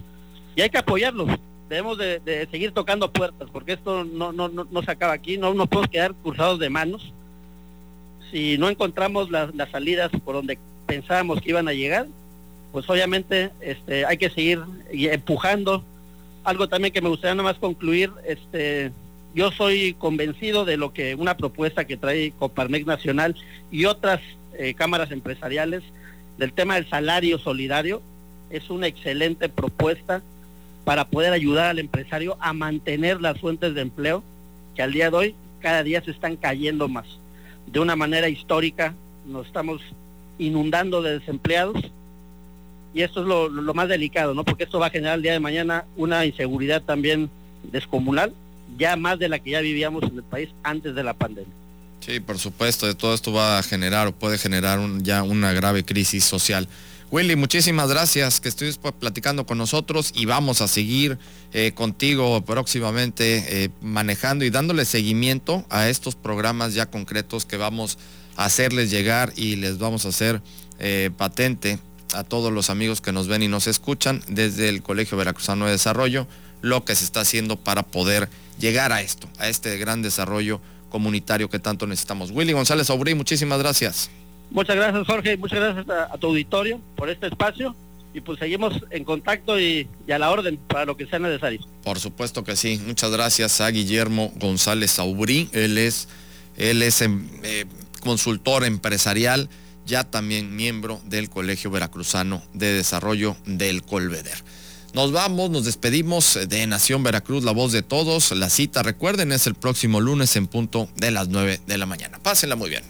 y 0.54 0.61
hay 0.61 0.68
que 0.68 0.76
apoyarlos. 0.76 1.30
Debemos 1.70 1.96
de, 1.96 2.46
seguir 2.50 2.72
tocando 2.72 3.11
puertas 3.11 3.48
porque 3.50 3.72
esto 3.72 4.04
no, 4.04 4.30
no, 4.30 4.50
no, 4.50 4.82
se 4.82 4.90
acaba 4.90 5.14
aquí, 5.14 5.38
no 5.38 5.54
nos 5.54 5.68
podemos 5.68 5.90
quedar 5.90 6.14
cruzados 6.22 6.58
de 6.58 6.68
manos. 6.68 7.14
Si 8.30 8.58
no 8.58 8.68
encontramos 8.68 9.30
las, 9.30 9.50
salidas 9.72 10.11
por 10.26 10.34
donde 10.34 10.58
pensábamos 10.87 11.40
que 11.40 11.48
iban 11.48 11.66
a 11.66 11.72
llegar, 11.72 12.08
pues 12.72 12.88
obviamente 12.90 13.52
este, 13.62 14.04
hay 14.04 14.18
que 14.18 14.28
seguir 14.28 14.61
empujando. 14.92 15.82
Algo 16.44 16.68
también 16.68 16.92
que 16.92 17.00
me 17.00 17.08
gustaría 17.08 17.34
nada 17.34 17.48
más 17.52 17.58
concluir, 17.58 18.11
este, 18.26 18.92
yo 19.38 19.53
soy 19.53 19.94
convencido 19.94 20.64
de 20.64 20.77
lo 20.77 20.92
que 20.92 21.14
una 21.14 21.37
propuesta 21.37 21.85
que 21.85 21.96
trae 21.96 22.33
Coparmex 22.40 22.85
Nacional 22.87 23.37
y 23.70 23.85
otras 23.85 24.20
eh, 24.59 24.74
cámaras 24.74 25.12
empresariales 25.12 25.85
del 26.38 26.53
tema 26.53 26.74
del 26.74 26.90
salario 26.90 27.38
solidario 27.38 28.03
es 28.51 28.68
una 28.68 28.88
excelente 28.88 29.48
propuesta 29.48 30.22
para 30.85 31.07
poder 31.07 31.33
ayudar 31.33 31.66
al 31.66 31.79
empresario 31.79 32.37
a 32.40 32.53
mantener 32.53 33.20
las 33.20 33.38
fuentes 33.38 33.77
de 33.77 33.83
empleo 33.83 34.24
que 34.74 34.83
al 34.83 34.92
día 34.92 35.09
de 35.09 35.16
hoy 35.16 35.35
cada 35.61 35.85
día 35.85 36.03
se 36.03 36.11
están 36.11 36.35
cayendo 36.35 36.88
más. 36.88 37.07
De 37.68 37.79
una 37.79 37.94
manera 37.94 38.29
histórica 38.29 38.92
nos 39.24 39.46
estamos 39.46 39.81
inundando 40.40 41.01
de 41.01 41.20
desempleados 41.20 41.77
y 42.92 43.03
esto 43.03 43.20
es 43.20 43.29
lo, 43.29 43.48
lo 43.48 43.72
más 43.72 43.88
delicado, 43.88 44.35
¿no? 44.35 44.44
Porque 44.44 44.64
esto 44.64 44.81
va 44.81 44.87
a 44.87 44.90
generar 44.90 45.14
el 45.14 45.22
día 45.22 45.35
de 45.35 45.38
mañana 45.38 45.85
una 45.96 46.27
inseguridad 46.27 46.83
también 46.83 47.31
descomunal 47.70 48.35
ya 48.76 48.96
más 48.96 49.18
de 49.18 49.28
la 49.28 49.38
que 49.38 49.50
ya 49.50 49.61
vivíamos 49.61 50.02
en 50.04 50.16
el 50.16 50.22
país 50.22 50.50
antes 50.62 50.94
de 50.94 51.02
la 51.02 51.14
pandemia. 51.14 51.52
Sí, 52.00 52.20
por 52.20 52.38
supuesto, 52.38 52.87
de 52.87 52.94
todo 52.94 53.14
esto 53.14 53.33
va 53.33 53.59
a 53.59 53.62
generar 53.62 54.07
o 54.07 54.12
puede 54.12 54.38
generar 54.38 54.81
ya 55.02 55.22
una 55.22 55.52
grave 55.52 55.85
crisis 55.85 56.24
social. 56.24 56.68
Willy, 57.11 57.37
muchísimas 57.37 57.88
gracias 57.88 58.38
que 58.38 58.50
estuviste 58.50 58.92
platicando 58.92 59.46
con 59.46 59.57
nosotros 59.57 60.12
y 60.14 60.26
vamos 60.26 60.61
a 60.61 60.68
seguir 60.68 61.18
eh, 61.54 61.72
contigo 61.72 62.44
próximamente 62.44 63.64
eh, 63.64 63.70
manejando 63.81 64.44
y 64.44 64.50
dándole 64.50 64.85
seguimiento 64.85 65.64
a 65.70 65.88
estos 65.88 66.16
programas 66.16 66.74
ya 66.74 66.85
concretos 66.90 67.46
que 67.46 67.57
vamos 67.57 67.98
a 68.37 68.44
hacerles 68.44 68.90
llegar 68.90 69.33
y 69.37 69.57
les 69.57 69.78
vamos 69.78 70.04
a 70.04 70.11
hacer 70.11 70.42
eh, 70.81 71.11
patente 71.16 71.78
a 72.12 72.24
todos 72.24 72.52
los 72.52 72.68
amigos 72.68 73.00
que 73.00 73.12
nos 73.12 73.26
ven 73.26 73.42
y 73.42 73.48
nos 73.48 73.68
escuchan 73.68 74.22
desde 74.28 74.68
el 74.68 74.83
Colegio 74.83 75.16
Veracruzano 75.16 75.64
de 75.64 75.72
Desarrollo 75.72 76.26
lo 76.61 76.85
que 76.85 76.94
se 76.94 77.04
está 77.04 77.20
haciendo 77.20 77.57
para 77.57 77.85
poder 77.85 78.28
llegar 78.59 78.92
a 78.92 79.01
esto, 79.01 79.29
a 79.38 79.49
este 79.49 79.77
gran 79.79 80.03
desarrollo 80.03 80.61
comunitario 80.90 81.49
que 81.49 81.59
tanto 81.59 81.87
necesitamos. 81.87 82.31
Willy 82.31 82.53
González 82.53 82.90
Aubry, 82.90 83.14
muchísimas 83.14 83.59
gracias. 83.59 84.11
Muchas 84.51 84.77
gracias 84.77 85.07
Jorge, 85.07 85.37
muchas 85.37 85.59
gracias 85.61 85.87
a, 86.11 86.16
tu 86.18 86.29
auditorio 86.29 86.81
por 86.97 87.11
este 87.11 87.27
espacio 87.27 87.77
y 88.14 88.21
pues 88.23 88.38
seguimos 88.38 88.75
en 88.90 89.05
contacto 89.05 89.61
y, 89.61 89.87
a 90.11 90.18
la 90.18 90.31
orden 90.31 90.57
para 90.57 90.87
lo 90.87 90.97
que 90.97 91.07
sea 91.07 91.18
necesario. 91.18 91.61
Por 91.85 91.99
supuesto 91.99 92.44
que 92.44 92.57
sí. 92.57 92.81
Muchas 92.87 93.11
gracias 93.11 93.61
a 93.61 93.71
Guillermo 93.71 94.33
González 94.37 94.99
Aubrí. 94.99 95.51
Él 95.53 95.77
es, 95.77 96.09
él 96.57 96.83
es 96.83 97.03
em, 97.03 97.29
eh, 97.42 97.66
consultor 98.01 98.64
empresarial 98.64 99.51
ya 99.88 100.05
también 100.05 100.55
miembro 100.55 101.01
del 101.07 101.31
Colegio 101.31 101.71
Veracruzano 101.71 102.42
de 102.53 102.73
Desarrollo 102.75 103.37
del 103.47 103.83
Colveder. 103.83 104.37
Nos 104.94 105.12
vamos, 105.12 105.51
nos 105.51 105.64
despedimos 105.64 106.38
de 106.48 106.66
Nación 106.66 107.03
Veracruz, 107.03 107.44
la 107.44 107.53
voz 107.53 107.72
de 107.72 107.83
todos. 107.83 108.33
La 108.33 108.48
cita, 108.48 108.83
recuerden, 108.83 109.33
es 109.33 109.46
el 109.46 109.55
próximo 109.55 110.01
lunes 110.01 110.35
en 110.37 110.46
punto 110.46 110.88
de 110.96 111.11
las 111.11 111.29
9 111.29 111.61
de 111.66 111.79
la 111.79 111.87
mañana. 111.87 112.18
Pásenla 112.22 112.57
muy 112.57 112.70
bien. 112.70 112.83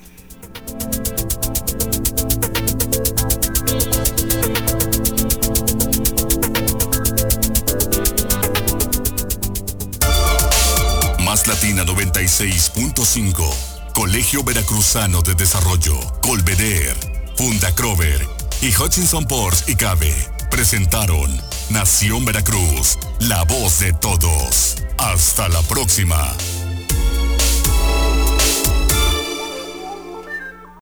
Más 11.24 11.46
Latina 11.46 11.84
96.5. 11.84 13.54
Colegio 13.94 14.44
Veracruzano 14.44 15.22
de 15.22 15.34
Desarrollo, 15.34 15.98
Colveder, 16.22 16.96
Funda 17.36 17.74
Crover 17.74 18.24
y 18.62 18.68
Hutchinson 18.68 19.24
Ports 19.24 19.64
y 19.66 19.74
Cabe 19.74 20.14
presentaron 20.50 21.30
Nación 21.70 22.24
Veracruz, 22.24 22.98
la 23.20 23.44
voz 23.44 23.80
de 23.80 23.92
todos. 23.92 24.76
Hasta 24.96 25.48
la 25.50 25.60
próxima. 25.62 26.34